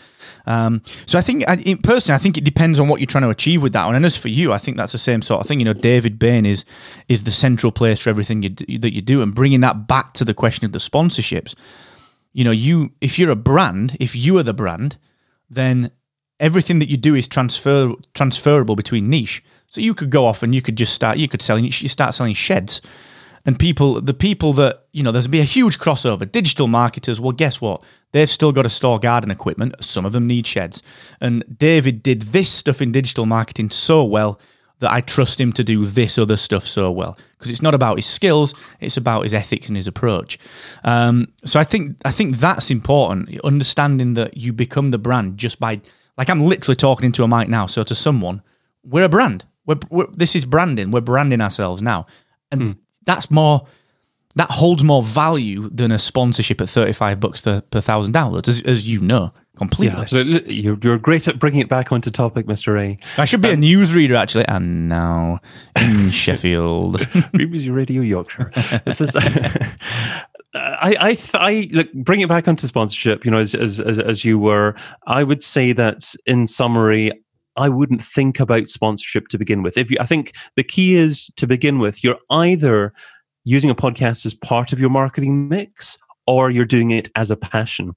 Um, 0.46 0.82
so 1.06 1.18
I 1.18 1.22
think, 1.22 1.48
I, 1.48 1.76
personally, 1.82 2.14
I 2.14 2.18
think 2.18 2.38
it 2.38 2.44
depends 2.44 2.78
on 2.78 2.88
what 2.88 3.00
you're 3.00 3.06
trying 3.06 3.24
to 3.24 3.30
achieve 3.30 3.62
with 3.62 3.72
that 3.72 3.86
one. 3.86 3.94
And 3.94 4.04
as 4.04 4.16
for 4.16 4.28
you, 4.28 4.52
I 4.52 4.58
think 4.58 4.76
that's 4.76 4.92
the 4.92 4.98
same 4.98 5.20
sort 5.20 5.40
of 5.40 5.46
thing. 5.48 5.58
You 5.58 5.64
know, 5.64 5.72
David 5.72 6.18
Bain 6.18 6.46
is 6.46 6.64
is 7.08 7.24
the 7.24 7.30
central 7.30 7.72
place 7.72 8.02
for 8.02 8.10
everything 8.10 8.42
you 8.42 8.50
do, 8.50 8.78
that 8.78 8.92
you 8.92 9.02
do, 9.02 9.20
and 9.20 9.34
bringing 9.34 9.60
that 9.60 9.88
back 9.88 10.12
to 10.14 10.24
the 10.24 10.34
question 10.34 10.64
of 10.64 10.72
the 10.72 10.78
sponsorships. 10.78 11.54
You 12.32 12.44
know, 12.44 12.50
you 12.50 12.92
if 13.00 13.18
you're 13.18 13.30
a 13.30 13.36
brand, 13.36 13.96
if 13.98 14.14
you 14.14 14.38
are 14.38 14.42
the 14.42 14.54
brand, 14.54 14.96
then 15.50 15.90
everything 16.38 16.78
that 16.80 16.88
you 16.88 16.96
do 16.96 17.14
is 17.14 17.26
transfer 17.26 17.92
transferable 18.12 18.76
between 18.76 19.10
niche. 19.10 19.42
So 19.70 19.80
you 19.80 19.94
could 19.94 20.10
go 20.10 20.26
off 20.26 20.42
and 20.42 20.54
you 20.54 20.62
could 20.62 20.76
just 20.76 20.94
start. 20.94 21.18
You 21.18 21.28
could 21.28 21.42
sell. 21.42 21.58
You 21.58 21.70
start 21.70 22.14
selling 22.14 22.34
sheds 22.34 22.80
and 23.46 23.58
people 23.58 24.00
the 24.00 24.14
people 24.14 24.52
that 24.54 24.86
you 24.92 25.02
know 25.02 25.12
there's 25.12 25.28
be 25.28 25.40
a 25.40 25.44
huge 25.44 25.78
crossover. 25.78 26.30
Digital 26.30 26.66
marketers 26.66 27.20
well 27.20 27.32
guess 27.32 27.60
what? 27.60 27.82
They've 28.12 28.30
still 28.30 28.52
got 28.52 28.62
to 28.62 28.70
store 28.70 28.98
garden 28.98 29.30
equipment. 29.30 29.74
Some 29.82 30.04
of 30.04 30.12
them 30.12 30.26
need 30.26 30.46
sheds. 30.46 30.82
And 31.20 31.44
david 31.58 32.02
did 32.02 32.22
this 32.22 32.50
stuff 32.50 32.80
in 32.80 32.92
digital 32.92 33.26
marketing 33.26 33.70
so 33.70 34.04
well 34.04 34.40
that 34.80 34.92
i 34.92 35.00
trust 35.00 35.40
him 35.40 35.52
to 35.52 35.62
do 35.62 35.84
this 35.84 36.18
other 36.18 36.36
stuff 36.36 36.66
so 36.66 36.90
well. 36.90 37.16
Because 37.38 37.50
it's 37.50 37.62
not 37.62 37.74
about 37.74 37.96
his 37.96 38.06
skills 38.06 38.54
it's 38.80 38.96
about 38.96 39.22
his 39.22 39.34
ethics 39.34 39.68
and 39.68 39.76
his 39.76 39.86
approach. 39.86 40.38
Um, 40.84 41.28
so 41.44 41.60
i 41.60 41.64
think 41.64 41.96
i 42.04 42.10
think 42.10 42.36
that's 42.36 42.70
important 42.70 43.38
understanding 43.44 44.14
that 44.14 44.36
you 44.36 44.52
become 44.52 44.90
the 44.90 44.98
brand 44.98 45.38
just 45.38 45.60
by 45.60 45.80
like 46.16 46.30
i'm 46.30 46.42
literally 46.42 46.76
talking 46.76 47.06
into 47.06 47.24
a 47.24 47.28
mic 47.28 47.48
now 47.48 47.66
so 47.66 47.82
to 47.82 47.94
someone 47.94 48.42
we're 48.84 49.04
a 49.04 49.08
brand. 49.08 49.44
We're, 49.66 49.78
we're, 49.90 50.06
this 50.12 50.36
is 50.36 50.44
branding. 50.44 50.90
We're 50.90 51.00
branding 51.00 51.40
ourselves 51.40 51.82
now. 51.82 52.06
And 52.50 52.60
mm 52.60 52.76
that's 53.04 53.30
more 53.30 53.66
that 54.36 54.50
holds 54.50 54.82
more 54.82 55.02
value 55.02 55.68
than 55.70 55.92
a 55.92 55.98
sponsorship 55.98 56.60
at 56.60 56.68
35 56.68 57.20
bucks 57.20 57.40
to, 57.42 57.62
per 57.70 57.80
thousand 57.80 58.14
downloads, 58.14 58.48
as, 58.48 58.62
as 58.62 58.84
you 58.84 59.00
know 59.00 59.32
completely. 59.56 59.94
Yeah, 59.94 60.02
absolutely. 60.02 60.54
You're, 60.54 60.78
you're 60.82 60.98
great 60.98 61.28
at 61.28 61.38
bringing 61.38 61.60
it 61.60 61.68
back 61.68 61.92
onto 61.92 62.10
topic, 62.10 62.46
Mr. 62.46 62.78
A. 62.80 62.98
I 63.20 63.24
should 63.24 63.40
be 63.40 63.50
um, 63.50 63.54
a 63.54 63.62
newsreader, 63.62 64.16
actually. 64.16 64.46
And 64.48 64.88
now 64.88 65.40
in 65.80 66.10
Sheffield. 66.10 66.98
BBC 66.98 67.74
Radio 67.74 68.02
Yorkshire. 68.02 68.50
This 68.84 69.00
is. 69.00 69.16
I, 70.56 70.96
I, 71.00 71.18
I 71.34 71.68
look 71.72 71.92
bring 71.92 72.20
it 72.20 72.28
back 72.28 72.46
onto 72.46 72.66
sponsorship. 72.66 73.24
You 73.24 73.32
know, 73.32 73.38
as, 73.38 73.54
as 73.54 73.80
as 73.80 74.24
you 74.24 74.38
were, 74.38 74.76
I 75.06 75.24
would 75.24 75.42
say 75.42 75.72
that 75.72 76.14
in 76.26 76.46
summary, 76.46 77.10
I 77.56 77.68
wouldn't 77.68 78.02
think 78.02 78.40
about 78.40 78.68
sponsorship 78.68 79.28
to 79.28 79.38
begin 79.38 79.62
with. 79.62 79.78
If 79.78 79.90
you, 79.90 79.96
I 80.00 80.06
think 80.06 80.32
the 80.56 80.64
key 80.64 80.94
is 80.94 81.30
to 81.36 81.46
begin 81.46 81.78
with, 81.78 82.02
you're 82.02 82.18
either 82.30 82.92
using 83.44 83.70
a 83.70 83.74
podcast 83.74 84.26
as 84.26 84.34
part 84.34 84.72
of 84.72 84.80
your 84.80 84.90
marketing 84.90 85.48
mix 85.48 85.98
or 86.26 86.50
you're 86.50 86.64
doing 86.64 86.90
it 86.90 87.08
as 87.16 87.30
a 87.30 87.36
passion. 87.36 87.92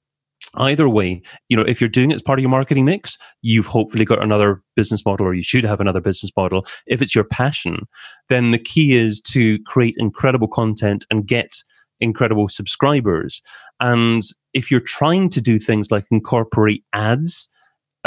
Either 0.56 0.88
way, 0.88 1.20
you 1.48 1.56
know, 1.56 1.62
if 1.62 1.80
you're 1.80 1.88
doing 1.88 2.10
it 2.10 2.14
as 2.14 2.22
part 2.22 2.38
of 2.38 2.42
your 2.42 2.50
marketing 2.50 2.84
mix, 2.84 3.18
you've 3.42 3.66
hopefully 3.66 4.04
got 4.04 4.22
another 4.22 4.62
business 4.76 5.04
model 5.04 5.26
or 5.26 5.34
you 5.34 5.42
should 5.42 5.64
have 5.64 5.80
another 5.80 6.00
business 6.00 6.32
model. 6.36 6.64
If 6.86 7.02
it's 7.02 7.14
your 7.14 7.24
passion, 7.24 7.86
then 8.28 8.50
the 8.50 8.58
key 8.58 8.94
is 8.94 9.20
to 9.22 9.58
create 9.64 9.94
incredible 9.98 10.48
content 10.48 11.04
and 11.10 11.26
get 11.26 11.62
incredible 12.00 12.48
subscribers. 12.48 13.42
And 13.80 14.22
if 14.54 14.70
you're 14.70 14.80
trying 14.80 15.28
to 15.30 15.40
do 15.40 15.58
things 15.58 15.90
like 15.90 16.04
incorporate 16.10 16.84
ads, 16.92 17.48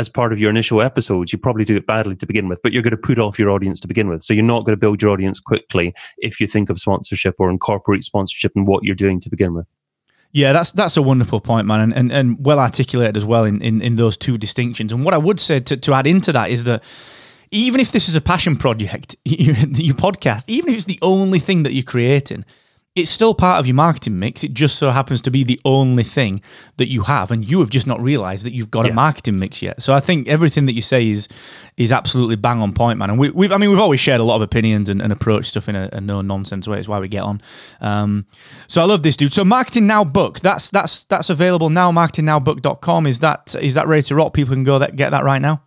as 0.01 0.09
part 0.09 0.33
of 0.33 0.39
your 0.39 0.49
initial 0.49 0.81
episodes, 0.81 1.31
you 1.31 1.39
probably 1.39 1.63
do 1.63 1.77
it 1.77 1.87
badly 1.87 2.15
to 2.17 2.25
begin 2.25 2.49
with, 2.49 2.59
but 2.61 2.73
you're 2.73 2.83
going 2.83 2.91
to 2.91 2.97
put 2.97 3.19
off 3.19 3.39
your 3.39 3.49
audience 3.49 3.79
to 3.79 3.87
begin 3.87 4.09
with. 4.09 4.21
So 4.21 4.33
you're 4.33 4.43
not 4.43 4.65
going 4.65 4.75
to 4.75 4.79
build 4.79 5.01
your 5.01 5.11
audience 5.11 5.39
quickly 5.39 5.93
if 6.17 6.41
you 6.41 6.47
think 6.47 6.69
of 6.69 6.79
sponsorship 6.79 7.35
or 7.37 7.49
incorporate 7.49 8.03
sponsorship 8.03 8.51
in 8.55 8.65
what 8.65 8.83
you're 8.83 8.95
doing 8.95 9.21
to 9.21 9.29
begin 9.29 9.53
with. 9.53 9.67
Yeah, 10.33 10.53
that's 10.53 10.71
that's 10.71 10.95
a 10.95 11.01
wonderful 11.01 11.41
point, 11.41 11.67
man, 11.67 11.81
and, 11.81 11.93
and, 11.93 12.11
and 12.11 12.45
well 12.45 12.59
articulated 12.59 13.17
as 13.17 13.25
well 13.25 13.43
in, 13.43 13.61
in, 13.61 13.81
in 13.81 13.95
those 13.95 14.17
two 14.17 14.37
distinctions. 14.37 14.93
And 14.93 15.05
what 15.05 15.13
I 15.13 15.17
would 15.17 15.39
say 15.39 15.59
to, 15.59 15.77
to 15.77 15.93
add 15.93 16.07
into 16.07 16.31
that 16.31 16.49
is 16.49 16.63
that 16.63 16.83
even 17.51 17.81
if 17.81 17.91
this 17.91 18.07
is 18.07 18.15
a 18.15 18.21
passion 18.21 18.55
project, 18.57 19.15
your 19.25 19.55
podcast, 19.95 20.45
even 20.47 20.69
if 20.69 20.75
it's 20.77 20.85
the 20.85 20.99
only 21.01 21.39
thing 21.39 21.63
that 21.63 21.73
you're 21.73 21.83
creating, 21.83 22.45
it's 22.93 23.09
still 23.09 23.33
part 23.33 23.59
of 23.59 23.67
your 23.67 23.75
marketing 23.75 24.19
mix. 24.19 24.43
It 24.43 24.53
just 24.53 24.77
so 24.77 24.89
happens 24.89 25.21
to 25.21 25.31
be 25.31 25.45
the 25.45 25.59
only 25.63 26.03
thing 26.03 26.41
that 26.75 26.89
you 26.89 27.03
have, 27.03 27.31
and 27.31 27.47
you 27.47 27.59
have 27.59 27.69
just 27.69 27.87
not 27.87 28.01
realised 28.01 28.45
that 28.45 28.53
you've 28.53 28.69
got 28.69 28.85
yeah. 28.85 28.91
a 28.91 28.93
marketing 28.93 29.39
mix 29.39 29.61
yet. 29.61 29.81
So 29.81 29.93
I 29.93 30.01
think 30.01 30.27
everything 30.27 30.65
that 30.65 30.73
you 30.73 30.81
say 30.81 31.07
is 31.07 31.29
is 31.77 31.93
absolutely 31.93 32.35
bang 32.35 32.61
on 32.61 32.73
point, 32.73 32.99
man. 32.99 33.09
And 33.09 33.17
we, 33.17 33.27
have 33.27 33.53
I 33.53 33.57
mean, 33.57 33.69
we've 33.69 33.79
always 33.79 34.01
shared 34.01 34.19
a 34.19 34.25
lot 34.25 34.35
of 34.35 34.41
opinions 34.41 34.89
and, 34.89 35.01
and 35.01 35.13
approach 35.13 35.45
stuff 35.45 35.69
in 35.69 35.75
a, 35.77 35.89
a 35.93 36.01
no 36.01 36.21
nonsense 36.21 36.67
way. 36.67 36.79
It's 36.79 36.87
why 36.87 36.99
we 36.99 37.07
get 37.07 37.23
on. 37.23 37.41
Um, 37.79 38.25
so 38.67 38.81
I 38.81 38.85
love 38.85 39.03
this 39.03 39.15
dude. 39.15 39.31
So 39.31 39.45
Marketing 39.45 39.87
Now 39.87 40.03
book 40.03 40.41
that's 40.41 40.69
that's 40.69 41.05
that's 41.05 41.29
available 41.29 41.69
now. 41.69 41.93
MarketingNowBook.com 41.93 43.07
is 43.07 43.19
that 43.19 43.55
is 43.61 43.75
that 43.75 43.87
ready 43.87 44.03
to 44.03 44.15
rock? 44.15 44.33
People 44.33 44.53
can 44.53 44.65
go 44.65 44.79
that 44.79 44.97
get 44.97 45.11
that 45.11 45.23
right 45.23 45.41
now. 45.41 45.63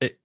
It, 0.00 0.18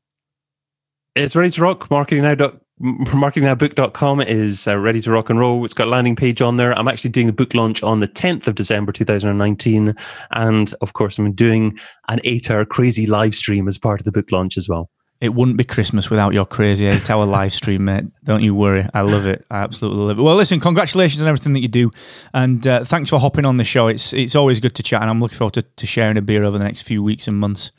it's 1.13 1.35
ready 1.35 1.51
to 1.51 1.61
rock. 1.61 1.91
Marketing 1.91 2.23
MarketingNow.com 2.23 2.61
marketingnowbook.com 2.81 4.21
is 4.21 4.67
uh, 4.67 4.77
ready 4.77 5.01
to 5.01 5.11
rock 5.11 5.29
and 5.29 5.39
roll. 5.39 5.65
It's 5.65 5.73
got 5.73 5.87
a 5.87 5.89
landing 5.89 6.15
page 6.15 6.41
on 6.41 6.57
there. 6.57 6.77
I'm 6.77 6.87
actually 6.87 7.09
doing 7.09 7.29
a 7.29 7.33
book 7.33 7.53
launch 7.53 7.81
on 7.81 7.99
the 8.01 8.07
10th 8.07 8.47
of 8.47 8.55
December 8.55 8.91
2019. 8.91 9.95
And 10.31 10.73
of 10.81 10.93
course, 10.93 11.17
I'm 11.17 11.31
doing 11.33 11.77
an 12.07 12.19
eight 12.23 12.51
hour 12.51 12.65
crazy 12.65 13.07
live 13.07 13.33
stream 13.33 13.67
as 13.67 13.77
part 13.77 13.99
of 13.99 14.05
the 14.05 14.11
book 14.11 14.31
launch 14.31 14.57
as 14.57 14.69
well. 14.69 14.89
It 15.19 15.33
wouldn't 15.33 15.57
be 15.57 15.63
Christmas 15.63 16.11
without 16.11 16.35
your 16.35 16.45
crazy 16.45 16.85
eight 16.85 17.09
hour 17.09 17.25
live 17.25 17.51
stream, 17.51 17.85
mate. 17.85 18.05
Don't 18.23 18.43
you 18.43 18.53
worry. 18.53 18.87
I 18.93 19.01
love 19.01 19.25
it. 19.25 19.43
I 19.49 19.59
absolutely 19.59 20.03
love 20.03 20.19
it. 20.19 20.21
Well, 20.21 20.35
listen, 20.35 20.59
congratulations 20.59 21.19
on 21.23 21.27
everything 21.27 21.53
that 21.53 21.61
you 21.61 21.67
do. 21.67 21.89
And 22.35 22.65
uh, 22.67 22.83
thanks 22.83 23.09
for 23.09 23.19
hopping 23.19 23.45
on 23.45 23.57
the 23.57 23.63
show. 23.63 23.87
It's 23.87 24.13
it's 24.13 24.35
always 24.35 24.59
good 24.59 24.75
to 24.75 24.83
chat, 24.83 25.01
and 25.01 25.09
I'm 25.09 25.19
looking 25.19 25.37
forward 25.37 25.55
to, 25.55 25.63
to 25.63 25.87
sharing 25.87 26.17
a 26.17 26.21
beer 26.21 26.43
over 26.43 26.59
the 26.59 26.63
next 26.63 26.83
few 26.83 27.01
weeks 27.01 27.27
and 27.27 27.39
months. 27.39 27.71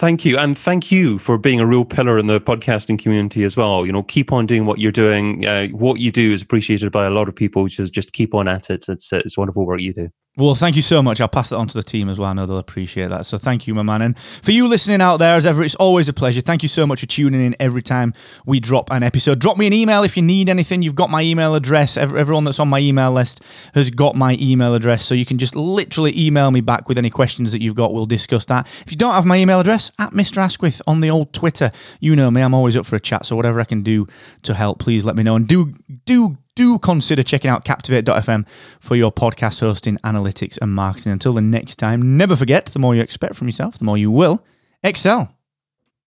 Thank 0.00 0.24
you. 0.24 0.38
And 0.38 0.56
thank 0.56 0.90
you 0.90 1.18
for 1.18 1.36
being 1.36 1.60
a 1.60 1.66
real 1.66 1.84
pillar 1.84 2.16
in 2.16 2.26
the 2.26 2.40
podcasting 2.40 2.98
community 2.98 3.44
as 3.44 3.54
well. 3.54 3.84
You 3.84 3.92
know, 3.92 4.02
keep 4.02 4.32
on 4.32 4.46
doing 4.46 4.64
what 4.64 4.78
you're 4.78 4.90
doing. 4.90 5.44
Uh, 5.44 5.66
what 5.68 6.00
you 6.00 6.10
do 6.10 6.32
is 6.32 6.40
appreciated 6.40 6.90
by 6.90 7.04
a 7.04 7.10
lot 7.10 7.28
of 7.28 7.36
people, 7.36 7.62
which 7.62 7.78
is 7.78 7.90
just 7.90 8.14
keep 8.14 8.32
on 8.32 8.48
at 8.48 8.70
it. 8.70 8.86
It's, 8.88 9.12
it's 9.12 9.36
wonderful 9.36 9.66
work 9.66 9.82
you 9.82 9.92
do. 9.92 10.08
Well, 10.36 10.54
thank 10.54 10.76
you 10.76 10.82
so 10.82 11.02
much. 11.02 11.20
I'll 11.20 11.26
pass 11.28 11.48
that 11.48 11.56
on 11.56 11.66
to 11.66 11.76
the 11.76 11.82
team 11.82 12.08
as 12.08 12.18
well. 12.18 12.30
I 12.30 12.32
know 12.32 12.46
they'll 12.46 12.58
appreciate 12.58 13.08
that. 13.08 13.26
So 13.26 13.36
thank 13.36 13.66
you, 13.66 13.74
my 13.74 13.82
man. 13.82 14.00
And 14.00 14.18
for 14.18 14.52
you 14.52 14.68
listening 14.68 15.00
out 15.00 15.16
there, 15.16 15.34
as 15.34 15.44
ever, 15.44 15.60
it's 15.64 15.74
always 15.74 16.08
a 16.08 16.12
pleasure. 16.12 16.40
Thank 16.40 16.62
you 16.62 16.68
so 16.68 16.86
much 16.86 17.00
for 17.00 17.06
tuning 17.06 17.44
in 17.44 17.56
every 17.58 17.82
time 17.82 18.14
we 18.46 18.60
drop 18.60 18.92
an 18.92 19.02
episode. 19.02 19.40
Drop 19.40 19.58
me 19.58 19.66
an 19.66 19.72
email 19.72 20.04
if 20.04 20.16
you 20.16 20.22
need 20.22 20.48
anything. 20.48 20.82
You've 20.82 20.94
got 20.94 21.10
my 21.10 21.20
email 21.22 21.56
address. 21.56 21.96
Everyone 21.96 22.44
that's 22.44 22.60
on 22.60 22.68
my 22.68 22.78
email 22.78 23.10
list 23.10 23.42
has 23.74 23.90
got 23.90 24.14
my 24.14 24.38
email 24.40 24.74
address. 24.74 25.04
So 25.04 25.14
you 25.14 25.26
can 25.26 25.36
just 25.36 25.56
literally 25.56 26.16
email 26.16 26.52
me 26.52 26.60
back 26.60 26.88
with 26.88 26.96
any 26.96 27.10
questions 27.10 27.50
that 27.50 27.60
you've 27.60 27.74
got. 27.74 27.92
We'll 27.92 28.06
discuss 28.06 28.44
that. 28.46 28.68
If 28.86 28.92
you 28.92 28.96
don't 28.96 29.12
have 29.12 29.26
my 29.26 29.36
email 29.36 29.58
address, 29.58 29.90
at 29.98 30.12
Mr. 30.12 30.38
Asquith 30.38 30.80
on 30.86 31.00
the 31.00 31.10
old 31.10 31.32
Twitter. 31.32 31.72
You 31.98 32.14
know 32.14 32.30
me. 32.30 32.40
I'm 32.40 32.54
always 32.54 32.76
up 32.76 32.86
for 32.86 32.94
a 32.94 33.00
chat. 33.00 33.26
So 33.26 33.34
whatever 33.34 33.60
I 33.60 33.64
can 33.64 33.82
do 33.82 34.06
to 34.44 34.54
help, 34.54 34.78
please 34.78 35.04
let 35.04 35.16
me 35.16 35.24
know. 35.24 35.34
And 35.34 35.48
do, 35.48 35.72
do, 36.06 36.38
do 36.60 36.78
consider 36.78 37.22
checking 37.22 37.50
out 37.50 37.64
captivate.fm 37.64 38.46
for 38.80 38.94
your 38.94 39.10
podcast 39.10 39.60
hosting, 39.60 39.96
analytics, 40.04 40.58
and 40.60 40.74
marketing. 40.74 41.12
Until 41.12 41.32
the 41.32 41.40
next 41.40 41.76
time, 41.76 42.18
never 42.18 42.36
forget 42.36 42.66
the 42.66 42.78
more 42.78 42.94
you 42.94 43.00
expect 43.00 43.34
from 43.34 43.48
yourself, 43.48 43.78
the 43.78 43.84
more 43.86 43.96
you 43.96 44.10
will 44.10 44.44
excel. 44.82 45.34